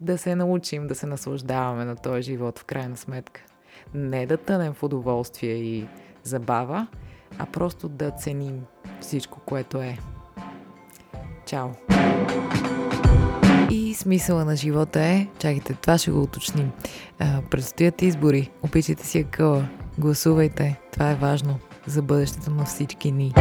да 0.00 0.18
се 0.18 0.34
научим 0.34 0.86
да 0.86 0.94
се 0.94 1.06
наслаждаваме 1.06 1.84
на 1.84 1.96
този 1.96 2.22
живот 2.22 2.58
в 2.58 2.64
крайна 2.64 2.96
сметка. 2.96 3.40
Не 3.94 4.26
да 4.26 4.36
тънем 4.36 4.74
в 4.74 4.82
удоволствие 4.82 5.54
и 5.54 5.86
забава, 6.22 6.86
а 7.38 7.46
просто 7.46 7.88
да 7.88 8.10
ценим 8.10 8.60
всичко, 9.00 9.40
което 9.46 9.82
е. 9.82 9.98
Чао! 11.46 11.68
И 13.70 13.94
смисъла 13.94 14.44
на 14.44 14.56
живота 14.56 15.00
е, 15.00 15.26
чакайте, 15.38 15.74
това 15.74 15.98
ще 15.98 16.10
го 16.10 16.22
уточним. 16.22 16.72
А, 17.18 17.42
предстоят 17.50 18.02
избори, 18.02 18.50
опичайте 18.62 19.06
си 19.06 19.18
акъла, 19.18 19.68
гласувайте, 19.98 20.80
това 20.92 21.10
е 21.10 21.14
важно 21.14 21.58
за 21.86 22.02
бъдещето 22.02 22.50
на 22.50 22.64
всички 22.64 23.12
ни. 23.12 23.32